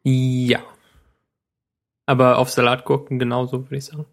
[0.03, 0.59] Ja.
[2.05, 4.05] Aber auf Salatgurken genauso, würde ich sagen.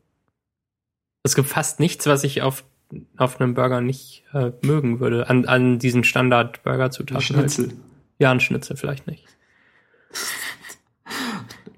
[1.22, 2.64] Es gibt fast nichts, was ich auf,
[3.18, 5.28] auf einem Burger nicht äh, mögen würde.
[5.28, 7.36] An, an diesen Standard-Burger-Zutaten.
[7.36, 7.53] Halt.
[7.53, 7.76] Schnitzel.
[8.18, 9.26] Ja, ein Schnitzel vielleicht nicht.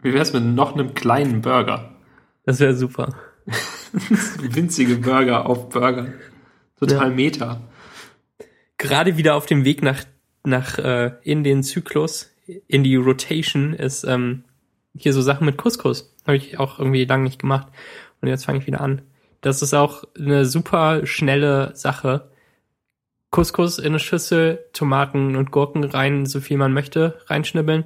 [0.02, 1.96] Wie wär's mit noch einem kleinen Burger?
[2.44, 3.14] Das wäre super.
[4.40, 6.14] Winzige Burger auf Burgern.
[6.78, 7.14] Total Ja.
[7.14, 7.60] Meta.
[8.78, 10.04] Gerade wieder auf dem Weg nach,
[10.42, 12.30] nach äh, in den Zyklus,
[12.66, 14.44] in die Rotation, ist ähm,
[14.96, 16.12] hier so Sachen mit Couscous.
[16.26, 17.68] Habe ich auch irgendwie lange nicht gemacht.
[18.20, 19.02] Und jetzt fange ich wieder an.
[19.40, 22.30] Das ist auch eine super schnelle Sache.
[23.30, 27.84] Couscous in eine Schüssel, Tomaten und Gurken rein, so viel man möchte, reinschnibbeln.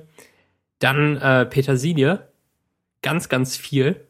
[0.79, 2.29] Dann äh, Petersilie,
[3.03, 4.08] ganz, ganz viel.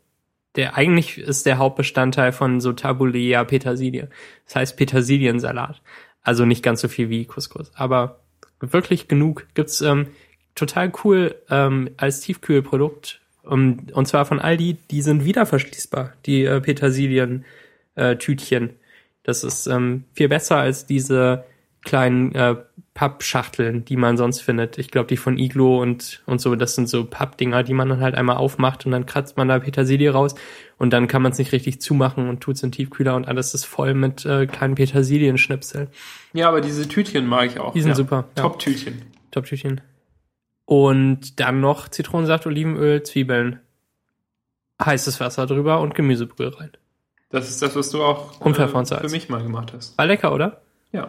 [0.57, 4.09] Der eigentlich ist der Hauptbestandteil von so Tabulea Petersilie.
[4.47, 5.81] Das heißt Petersiliensalat.
[6.23, 8.21] Also nicht ganz so viel wie Couscous, aber
[8.61, 9.47] wirklich genug.
[9.55, 10.09] Gibt's ähm,
[10.55, 13.21] total cool ähm, als Tiefkühlprodukt.
[13.43, 18.71] Um, und zwar von Aldi, die sind wieder verschließbar, die äh, Petersilien-Tütchen.
[19.23, 21.45] Das ist ähm, viel besser als diese
[21.89, 22.55] kleinen äh,
[22.93, 24.77] Pappschachteln, die man sonst findet.
[24.77, 28.01] Ich glaube, die von Iglo und, und so, das sind so Pappdinger, die man dann
[28.01, 30.35] halt einmal aufmacht und dann kratzt man da Petersilie raus
[30.77, 33.55] und dann kann man es nicht richtig zumachen und tut's in den Tiefkühler und alles
[33.55, 35.89] ist voll mit äh, kleinen Petersilienschnipseln.
[36.35, 37.73] Ja, aber diese Tütchen mag ich auch.
[37.73, 37.95] Die sind ja.
[37.95, 38.29] super.
[38.37, 38.43] Ja.
[38.43, 39.01] Top-Tütchen.
[39.31, 39.81] Top-Tütchen.
[40.67, 43.61] Und dann noch Zitronensaft, Olivenöl, Zwiebeln,
[44.85, 46.73] heißes Wasser drüber und Gemüsebrühe rein.
[47.31, 48.35] Das ist das, was du auch
[48.85, 49.01] Salz.
[49.01, 49.97] für mich mal gemacht hast.
[49.97, 50.61] War lecker, oder?
[50.93, 51.09] Ja.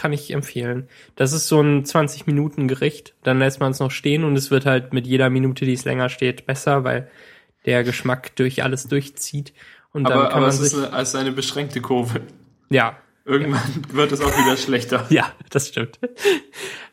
[0.00, 0.88] Kann ich empfehlen.
[1.14, 3.14] Das ist so ein 20-Minuten-Gericht.
[3.22, 5.84] Dann lässt man es noch stehen und es wird halt mit jeder Minute, die es
[5.84, 7.10] länger steht, besser, weil
[7.66, 9.52] der Geschmack durch alles durchzieht.
[9.92, 12.22] Und dann Aber, kann aber man es ist eine, ist eine beschränkte Kurve.
[12.70, 12.96] ja,
[13.26, 13.60] Irgendwann
[13.92, 15.06] wird es auch wieder schlechter.
[15.10, 15.98] Ja, das stimmt.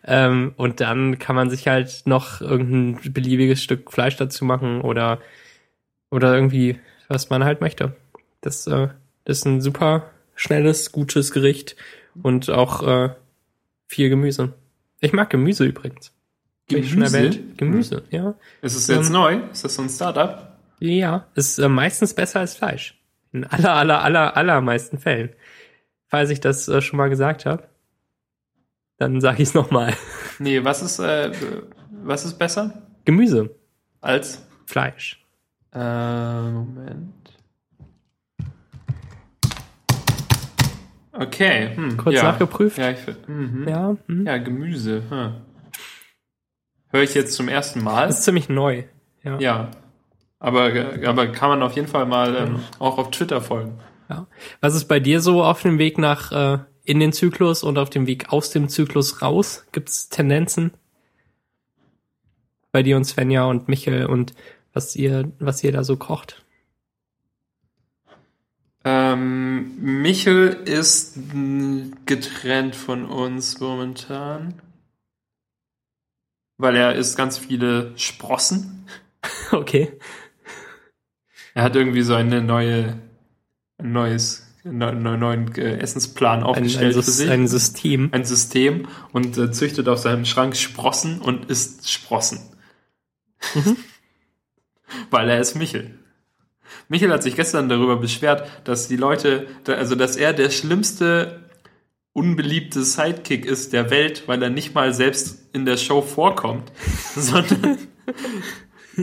[0.04, 5.22] ähm, und dann kann man sich halt noch irgendein beliebiges Stück Fleisch dazu machen oder,
[6.12, 6.78] oder irgendwie,
[7.08, 7.96] was man halt möchte.
[8.42, 8.90] Das, äh,
[9.24, 11.78] das ist ein super schnelles, gutes Gericht
[12.24, 13.10] und auch äh,
[13.88, 14.54] viel Gemüse.
[15.00, 16.14] Ich mag Gemüse übrigens.
[16.70, 17.58] Erwähnt?
[17.58, 18.36] Gemüse, ja.
[18.62, 19.40] Ist es jetzt Ähm, neu?
[19.52, 20.58] Ist das so ein Startup?
[20.80, 23.02] Ja, ist äh, meistens besser als Fleisch.
[23.32, 25.30] In aller, aller, aller, allermeisten Fällen.
[26.08, 27.64] Falls ich das äh, schon mal gesagt habe,
[28.98, 29.94] dann sage ich es nochmal.
[30.40, 31.32] Nee, was ist, äh,
[32.04, 33.50] was ist besser Gemüse,
[34.02, 34.46] als?
[34.68, 35.26] Fleisch.
[35.74, 37.27] Äh, Moment.
[41.20, 41.76] Okay.
[41.76, 42.24] Hm, Kurz ja.
[42.24, 42.78] nachgeprüft.
[42.78, 43.68] Ja, ich, mhm.
[43.68, 44.26] Ja, hm.
[44.26, 45.04] ja, Gemüse.
[45.10, 45.34] Hm.
[46.90, 48.08] Höre ich jetzt zum ersten Mal.
[48.08, 48.84] das ist ziemlich neu.
[49.24, 49.40] Ja.
[49.40, 49.72] Ja.
[50.40, 50.72] Aber,
[51.06, 53.80] aber kann man auf jeden Fall mal ähm, auch auf Twitter folgen.
[54.10, 54.28] ja.
[54.62, 57.90] Was ist bei dir so auf dem Weg nach äh, in den Zyklus und auf
[57.90, 59.66] dem Weg aus dem Zyklus raus?
[59.72, 60.72] Gibt es Tendenzen?
[62.72, 64.34] Bei dir und Svenja und Michel und
[64.74, 66.46] was ihr, was ihr da so kocht?
[68.90, 71.18] Ähm, Michel ist
[72.06, 74.62] getrennt von uns momentan.
[76.58, 78.74] Weil er isst ganz viele Sprossen.
[79.52, 79.92] Okay.
[81.54, 82.98] Er hat irgendwie so eine neue,
[83.78, 87.30] ein neues, ne, ne, neuen äh, Essensplan Ein, ein, aufgestellt für Sys- sich.
[87.30, 88.10] ein System.
[88.14, 92.40] ein System und äh, züchtet auf seinem Schrank Sprossen und isst Sprossen.
[93.56, 93.76] Mhm.
[95.10, 95.98] Weil er ist Michel.
[96.90, 101.44] Michel hat sich gestern darüber beschwert, dass die Leute, also dass er der schlimmste
[102.14, 106.72] unbeliebte Sidekick ist der Welt, weil er nicht mal selbst in der Show vorkommt,
[107.16, 107.78] sondern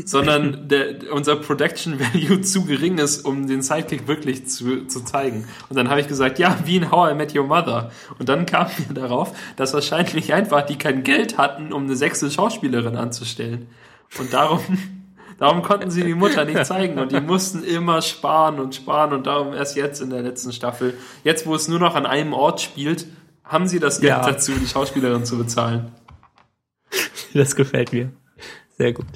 [0.04, 5.46] sondern der, unser Production Value zu gering ist, um den Sidekick wirklich zu, zu zeigen.
[5.68, 7.92] Und dann habe ich gesagt, ja, wie in How I Met Your Mother.
[8.18, 12.30] Und dann kam mir darauf, dass wahrscheinlich einfach die kein Geld hatten, um eine sechste
[12.30, 13.68] Schauspielerin anzustellen.
[14.18, 14.60] Und darum,
[15.38, 16.98] darum konnten sie die Mutter nicht zeigen.
[16.98, 19.12] Und die mussten immer sparen und sparen.
[19.12, 22.32] Und darum erst jetzt in der letzten Staffel, jetzt wo es nur noch an einem
[22.32, 23.06] Ort spielt,
[23.44, 24.22] haben sie das Geld Ja.
[24.24, 25.92] dazu, die Schauspielerin zu bezahlen.
[27.34, 28.12] Das gefällt mir.
[28.78, 29.06] Sehr gut.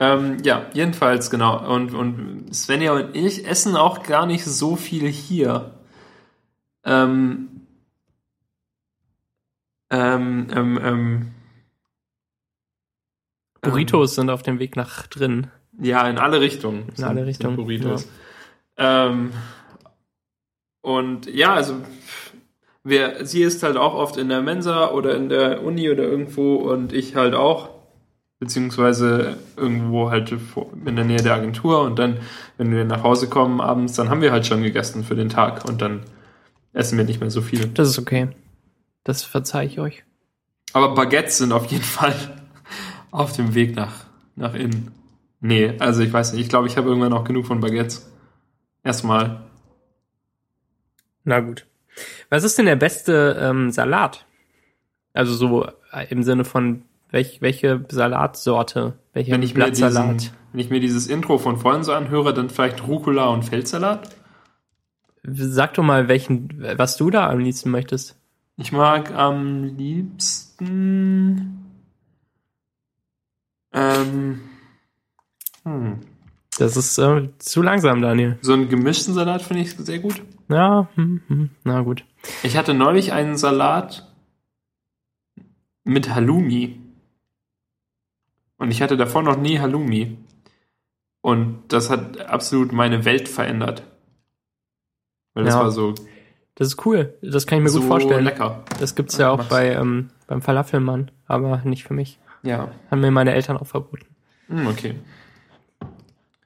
[0.00, 1.72] Ähm, ja, jedenfalls, genau.
[1.72, 5.72] Und, und Svenja und ich essen auch gar nicht so viel hier.
[6.84, 7.48] Ähm,
[9.90, 11.33] ähm, ähm, ähm,
[13.64, 15.48] Burritos sind auf dem Weg nach drin.
[15.80, 16.92] ja, in alle Richtungen.
[16.96, 18.08] In alle Richtungen, Burritos.
[18.76, 19.32] Ähm,
[20.80, 21.76] und ja, also
[22.82, 26.56] wer, sie ist halt auch oft in der Mensa oder in der Uni oder irgendwo
[26.56, 27.70] und ich halt auch.
[28.38, 30.34] Beziehungsweise irgendwo halt
[30.84, 32.18] in der Nähe der Agentur und dann,
[32.58, 35.64] wenn wir nach Hause kommen abends, dann haben wir halt schon gegessen für den Tag
[35.66, 36.02] und dann
[36.72, 37.66] essen wir nicht mehr so viel.
[37.68, 38.28] Das ist okay.
[39.04, 40.04] Das verzeihe ich euch.
[40.72, 42.14] Aber Baguettes sind auf jeden Fall
[43.14, 44.90] auf dem Weg nach, nach innen.
[45.40, 48.10] Nee, also ich weiß nicht, ich glaube, ich habe irgendwann noch genug von Baguettes.
[48.82, 49.42] Erstmal.
[51.22, 51.64] Na gut.
[52.28, 54.26] Was ist denn der beste ähm, Salat?
[55.12, 60.32] Also so äh, im Sinne von welch, welche Salatsorte, welcher Wenn ich, mir diesen, Blattsalat?
[60.50, 64.08] wenn ich mir dieses Intro von vorhin so anhöre, dann vielleicht Rucola und Feldsalat.
[65.22, 68.16] Sag doch mal, welchen, was du da am liebsten möchtest.
[68.56, 71.63] Ich mag am liebsten.
[73.74, 74.40] Ähm,
[75.64, 76.00] hm,
[76.58, 78.38] Das ist äh, zu langsam, Daniel.
[78.40, 80.22] so einen gemischten Salat finde ich sehr gut.
[80.48, 82.04] Ja, hm, hm, na gut.
[82.42, 84.10] Ich hatte neulich einen Salat
[85.84, 86.80] mit Halloumi.
[88.56, 90.16] Und ich hatte davor noch nie Halloumi.
[91.20, 93.82] Und das hat absolut meine Welt verändert.
[95.34, 95.60] Weil das Ja.
[95.60, 95.94] war so,
[96.54, 97.14] Das ist cool.
[97.20, 98.24] Das kann ich mir so gut vorstellen.
[98.24, 98.62] lecker.
[98.78, 102.18] Das gibt's ja auch bei ähm, beim Falafelmann, aber nicht für mich.
[102.44, 102.70] Ja.
[102.90, 104.06] Haben mir meine Eltern auch verboten.
[104.48, 104.94] Hm, okay.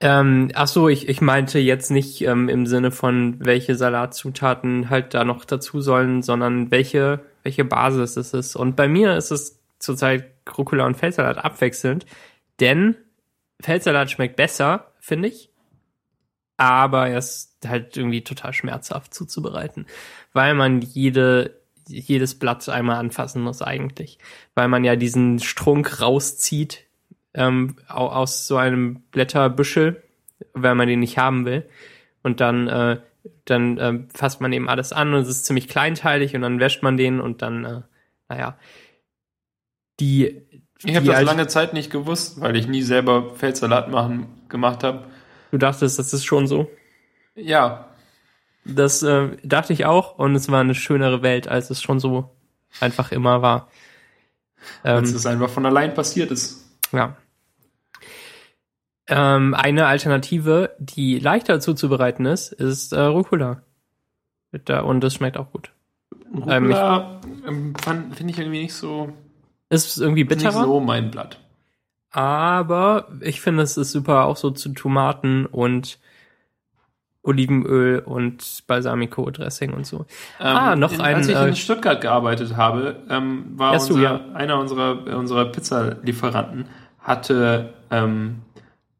[0.01, 5.13] Ähm, ach so, ich, ich meinte jetzt nicht ähm, im Sinne von, welche Salatzutaten halt
[5.13, 8.55] da noch dazu sollen, sondern welche, welche Basis es ist.
[8.55, 12.07] Und bei mir ist es zurzeit Rucola und Feldsalat abwechselnd,
[12.61, 12.97] denn
[13.61, 15.51] Feldsalat schmeckt besser, finde ich,
[16.57, 19.87] aber er ist halt irgendwie total schmerzhaft zuzubereiten,
[20.33, 24.19] weil man jede jedes Blatt einmal anfassen muss eigentlich,
[24.55, 26.85] weil man ja diesen Strunk rauszieht
[27.35, 30.03] ähm, au- aus so einem Blätterbüschel,
[30.55, 31.69] weil man den nicht haben will.
[32.23, 33.01] Und dann, äh,
[33.45, 36.83] dann äh, fasst man eben alles an und es ist ziemlich kleinteilig und dann wäscht
[36.83, 37.81] man den und dann, äh,
[38.29, 38.59] naja,
[40.01, 40.43] die
[40.85, 45.05] Ich habe das lange Zeit nicht gewusst, weil ich nie selber Feldsalat machen gemacht habe.
[45.51, 46.71] Du dachtest, das ist schon so.
[47.35, 47.89] Ja,
[48.69, 52.31] Das äh, dachte ich auch und es war eine schönere Welt, als es schon so
[52.81, 53.69] einfach immer war.
[54.83, 56.65] als Ähm, es einfach von allein passiert ist.
[56.93, 57.17] ja.
[59.11, 63.63] Ähm, eine Alternative, die leichter zuzubereiten ist, ist äh, Rucola.
[64.85, 65.73] Und das schmeckt auch gut.
[66.35, 69.13] Rucola ähm, fand- finde ich irgendwie nicht so,
[69.71, 71.41] Ist irgendwie nicht bitterer, so mein Blatt.
[72.11, 75.99] aber ich finde, es ist super auch so zu Tomaten und
[77.29, 80.07] Olivenöl und Balsamico-Dressing und so.
[80.39, 83.95] Ah, noch in, ein, Als ich äh, in Stuttgart gearbeitet habe, ähm, war Erst du,
[83.95, 84.21] unser, ja.
[84.35, 86.65] einer unserer, unserer Pizzalieferanten
[87.01, 88.37] hatte ähm,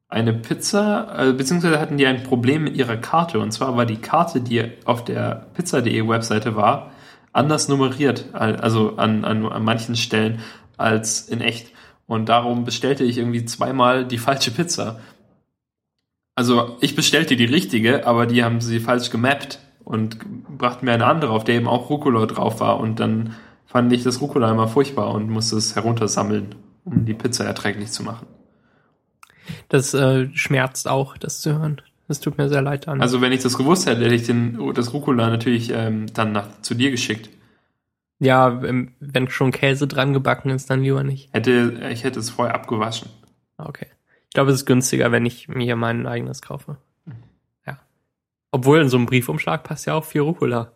[0.09, 3.39] eine Pizza, äh, beziehungsweise hatten die ein Problem mit ihrer Karte.
[3.41, 6.93] Und zwar war die Karte, die auf der pizza.de Webseite war,
[7.33, 10.41] anders nummeriert, al- also an, an, an manchen Stellen
[10.77, 11.73] als in echt.
[12.07, 14.99] Und darum bestellte ich irgendwie zweimal die falsche Pizza.
[16.39, 20.21] Also ich bestellte die richtige, aber die haben sie falsch gemappt und
[20.57, 22.79] brachten mir eine andere, auf der eben auch Rucola drauf war.
[22.79, 23.35] Und dann
[23.67, 28.05] fand ich das Rucola immer furchtbar und musste es heruntersammeln, um die Pizza erträglich zu
[28.05, 28.29] machen.
[29.69, 31.83] Das äh, schmerzt auch, das zu hören.
[32.07, 33.01] Das tut mir sehr leid an.
[33.01, 36.47] Also wenn ich das gewusst hätte, hätte ich den, das Rucola natürlich ähm, dann nach,
[36.63, 37.31] zu dir geschickt.
[38.21, 41.35] ja, ähm, wenn schon Käse dran gebacken ist, dann lieber nicht.
[41.35, 43.09] Hätte, ich hätte es vorher abgewaschen.
[43.57, 43.89] Okay.
[44.29, 46.77] Ich glaube, es ist günstiger, wenn ich mir mein eigenes kaufe.
[47.67, 47.79] Ja.
[48.51, 50.73] Obwohl in so einem Briefumschlag passt ja auch viel Rucola.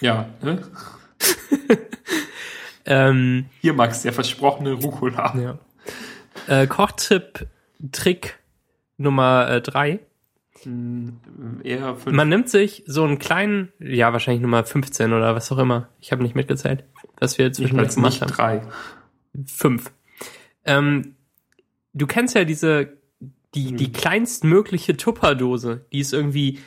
[0.00, 0.62] Ja, ne?
[2.88, 5.34] Ähm, Hier, Max, der versprochene Rucola.
[5.36, 5.58] ja.
[6.46, 7.48] Äh, Kochtipp,
[7.90, 8.38] Trick
[8.96, 9.98] Nummer äh, drei.
[10.62, 11.18] Hm,
[11.64, 12.14] Eher fünf.
[12.14, 15.88] Man nimmt sich so einen kleinen, ja, wahrscheinlich Nummer 15 oder was auch immer.
[16.00, 16.84] Ich habe nicht mitgezählt,
[17.18, 18.32] was wir zwischendurch gemacht nicht haben.
[18.32, 18.62] drei.
[19.46, 19.90] Fünf.
[20.64, 21.15] Ähm,
[21.96, 22.92] du kennst ja diese,
[23.54, 23.76] die, Hm.
[23.76, 25.84] die kleinstmögliche Tupperdose.
[25.92, 26.58] Die ist irgendwie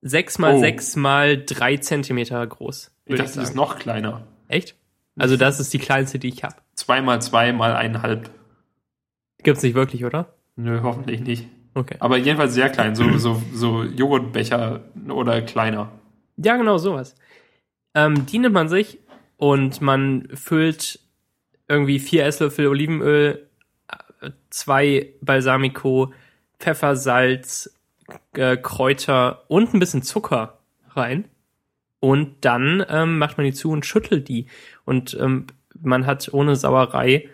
[0.00, 0.60] sechs mal Oh.
[0.60, 2.90] sechs mal drei Zentimeter groß.
[3.06, 4.26] Ich dachte, die ist noch kleiner.
[4.48, 4.76] Echt?
[5.16, 6.54] Also das ist die kleinste, die ich habe.
[6.74, 8.30] Zwei mal zwei mal eineinhalb.
[9.42, 10.34] Gibt's nicht wirklich, oder?
[10.56, 11.46] Nö, hoffentlich nicht.
[11.74, 11.96] Okay.
[12.00, 15.90] Aber jedenfalls sehr klein, so, so, so Joghurtbecher oder kleiner.
[16.36, 17.14] Ja, genau sowas.
[17.94, 18.98] Ähm, die nimmt man sich
[19.36, 21.00] und man füllt
[21.68, 23.47] irgendwie vier Esslöffel Olivenöl,
[24.50, 26.12] zwei Balsamico,
[26.58, 27.74] Pfeffer, Salz,
[28.34, 30.58] äh, Kräuter und ein bisschen Zucker
[30.94, 31.24] rein.
[32.00, 34.46] Und dann ähm, macht man die zu und schüttelt die.
[34.84, 35.46] Und ähm,
[35.80, 37.28] man hat ohne Sauerei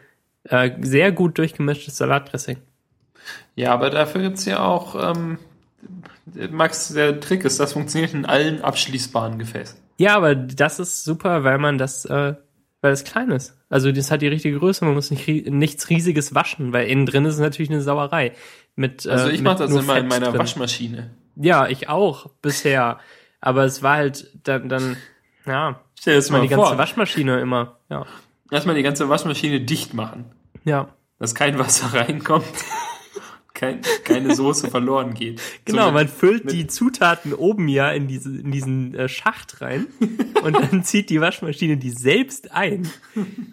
[0.44, 2.58] äh, sehr gut durchgemischtes Salatdressing.
[3.56, 5.38] Ja, aber dafür gibt's ja auch, ähm,
[6.50, 9.78] Max, der Trick ist, das funktioniert in allen abschließbaren Gefäßen.
[9.98, 12.34] Ja, aber das ist super, weil man das, äh,
[12.84, 13.56] weil es klein ist.
[13.70, 17.24] Also das hat die richtige Größe, man muss nicht nichts riesiges waschen, weil innen drin
[17.24, 18.32] ist natürlich eine Sauerei.
[18.76, 20.38] Mit, Also äh, ich mit mache das nur immer in Fett meiner drin.
[20.38, 21.10] Waschmaschine.
[21.34, 22.98] Ja, ich auch bisher.
[23.40, 24.98] Aber es war halt dann, dann
[25.46, 26.76] ja, Stell dir das mal mal die ganze vor.
[26.76, 27.78] Waschmaschine immer.
[27.88, 28.04] Ja,
[28.50, 30.26] Lass mal die ganze Waschmaschine dicht machen,
[30.64, 30.88] ja.
[31.18, 32.44] dass kein Wasser reinkommt,
[33.54, 35.40] kein, keine Soße verloren geht.
[35.64, 39.60] Genau, So mit- man füllt die Zutaten oben ja in, diese, in diesen äh, Schacht
[39.60, 39.86] rein
[40.42, 42.90] und dann zieht die Waschmaschine die selbst ein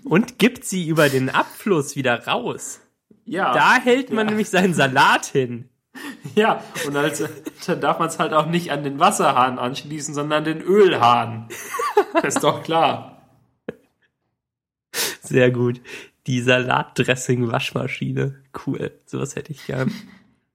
[0.03, 2.81] und gibt sie über den Abfluss wieder raus.
[3.25, 4.31] ja, Da hält man Ja.
[4.31, 5.69] nämlich seinen Salat hin.
[6.35, 7.23] ja, und als,
[7.67, 11.47] dann darf man es halt auch nicht an den Wasserhahn anschließen, sondern an den Ölhahn.
[12.21, 13.21] Das ist doch klar.
[15.21, 15.81] Sehr gut.
[16.27, 18.35] Die Salatdressing-Waschmaschine.
[18.65, 18.91] Cool.
[19.05, 19.91] Sowas hätte ich gern.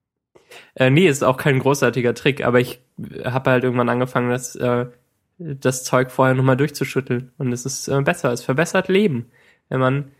[0.74, 2.80] äh, nee, ist auch kein großartiger Trick, aber ich
[3.24, 4.86] habe halt irgendwann angefangen, das, äh,
[5.38, 7.32] das Zeug vorher nochmal durchzuschütteln.
[7.38, 8.32] Und es ist äh, besser.
[8.32, 9.26] Es verbessert Leben,
[9.68, 10.10] wenn man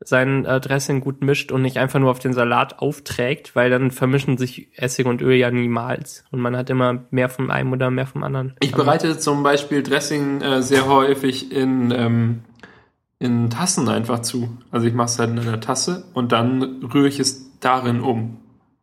[0.00, 3.90] sein äh, Dressing gut mischt und nicht einfach nur auf den Salat aufträgt, weil dann
[3.90, 6.24] vermischen sich Essig und Öl ja niemals.
[6.30, 8.54] Und man hat immer mehr vom einen oder mehr vom anderen.
[8.60, 12.42] Ich bereite zum Beispiel Dressing äh, sehr häufig in, ähm,
[13.18, 14.56] in Tassen einfach zu.
[14.70, 18.38] Also ich mache es halt in einer Tasse und dann rühre ich es darin um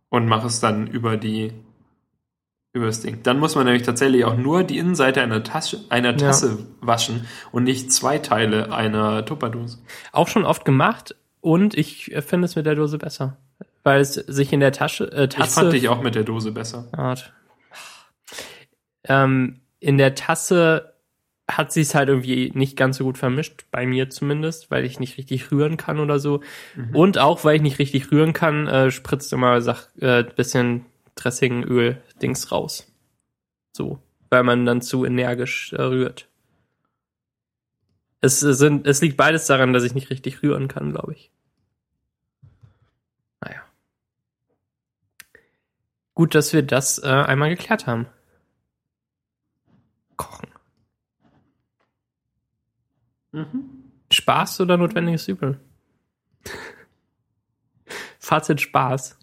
[0.10, 1.54] und mache es dann über die
[2.76, 3.22] über das Ding.
[3.22, 7.66] Dann muss man nämlich tatsächlich auch nur die Innenseite einer Tasche einer Tasse waschen und
[7.66, 9.78] nicht zwei Teile einer Tupperdose.
[10.12, 13.38] Auch schon oft gemacht und ich finde es mit der Dose besser.
[13.84, 16.52] Weil es sich in der Tasche, äh, Ich Tasse fand dich auch mit der Dose
[16.52, 16.88] besser.
[16.94, 17.34] Art.
[19.04, 20.93] Ähm, in der Tasse
[21.50, 25.18] hat sich's halt irgendwie nicht ganz so gut vermischt, bei mir zumindest, weil ich nicht
[25.18, 26.42] richtig rühren kann oder so.
[26.76, 26.96] Mhm.
[26.96, 30.86] Und auch, weil ich nicht richtig rühren kann, äh, spritzt immer Sach äh, bisschen
[31.16, 32.92] Dressingöl-Dings raus.
[33.74, 36.30] So, weil man dann zu energisch äh, rührt.
[38.22, 41.30] Es, sind, es liegt beides daran, dass ich nicht richtig rühren kann, glaube ich.
[43.42, 43.62] Naja.
[46.14, 48.06] Gut, dass wir das äh, einmal geklärt haben.
[50.16, 50.53] Kochen.
[53.34, 53.84] Mhm.
[54.12, 55.60] Spaß oder notwendiges Übel?
[58.20, 59.20] Fazit Spaß.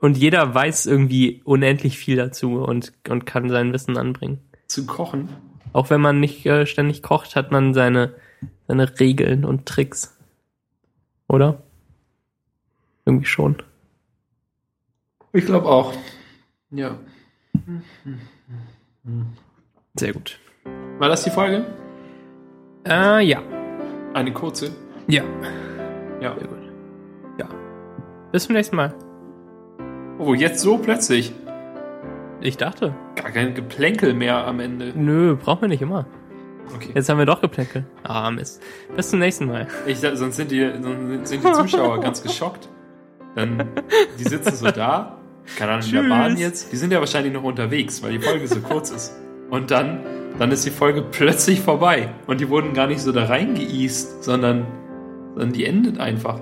[0.00, 4.38] Und jeder weiß irgendwie unendlich viel dazu und, und kann sein Wissen anbringen.
[4.68, 5.28] Zu kochen.
[5.72, 8.14] Auch wenn man nicht äh, ständig kocht, hat man seine,
[8.68, 10.16] seine Regeln und Tricks.
[11.26, 11.62] Oder?
[13.04, 13.62] Irgendwie schon.
[15.32, 15.94] Ich glaube auch.
[16.70, 16.98] Ja.
[19.94, 20.38] Sehr gut.
[20.98, 21.66] War das die Folge?
[22.88, 23.42] Äh, ja.
[24.14, 24.72] Eine kurze?
[25.06, 25.22] Ja.
[26.20, 26.34] Ja.
[26.38, 26.58] Sehr gut.
[27.38, 27.48] Ja.
[28.32, 28.94] Bis zum nächsten Mal.
[30.18, 31.32] Oh, jetzt so plötzlich.
[32.40, 32.94] Ich dachte.
[33.16, 34.92] Gar kein Geplänkel mehr am Ende.
[34.94, 36.06] Nö, brauchen wir nicht immer.
[36.74, 36.90] Okay.
[36.94, 37.84] Jetzt haben wir doch Geplänkel.
[38.04, 38.62] Ah, Mist.
[38.94, 39.68] Bis zum nächsten Mal.
[39.86, 42.68] Ich, sonst sind die, sonst sind die Zuschauer ganz geschockt.
[43.34, 43.68] Dann,
[44.18, 45.18] die sitzen so da,
[45.56, 46.08] keine Ahnung, in der.
[46.08, 46.72] Bahn jetzt.
[46.72, 49.14] Die sind ja wahrscheinlich noch unterwegs, weil die Folge so kurz ist.
[49.50, 50.00] Und dann,
[50.38, 52.08] dann ist die Folge plötzlich vorbei.
[52.26, 54.66] Und die wurden gar nicht so da reingeeast, sondern,
[55.34, 56.40] sondern die endet einfach.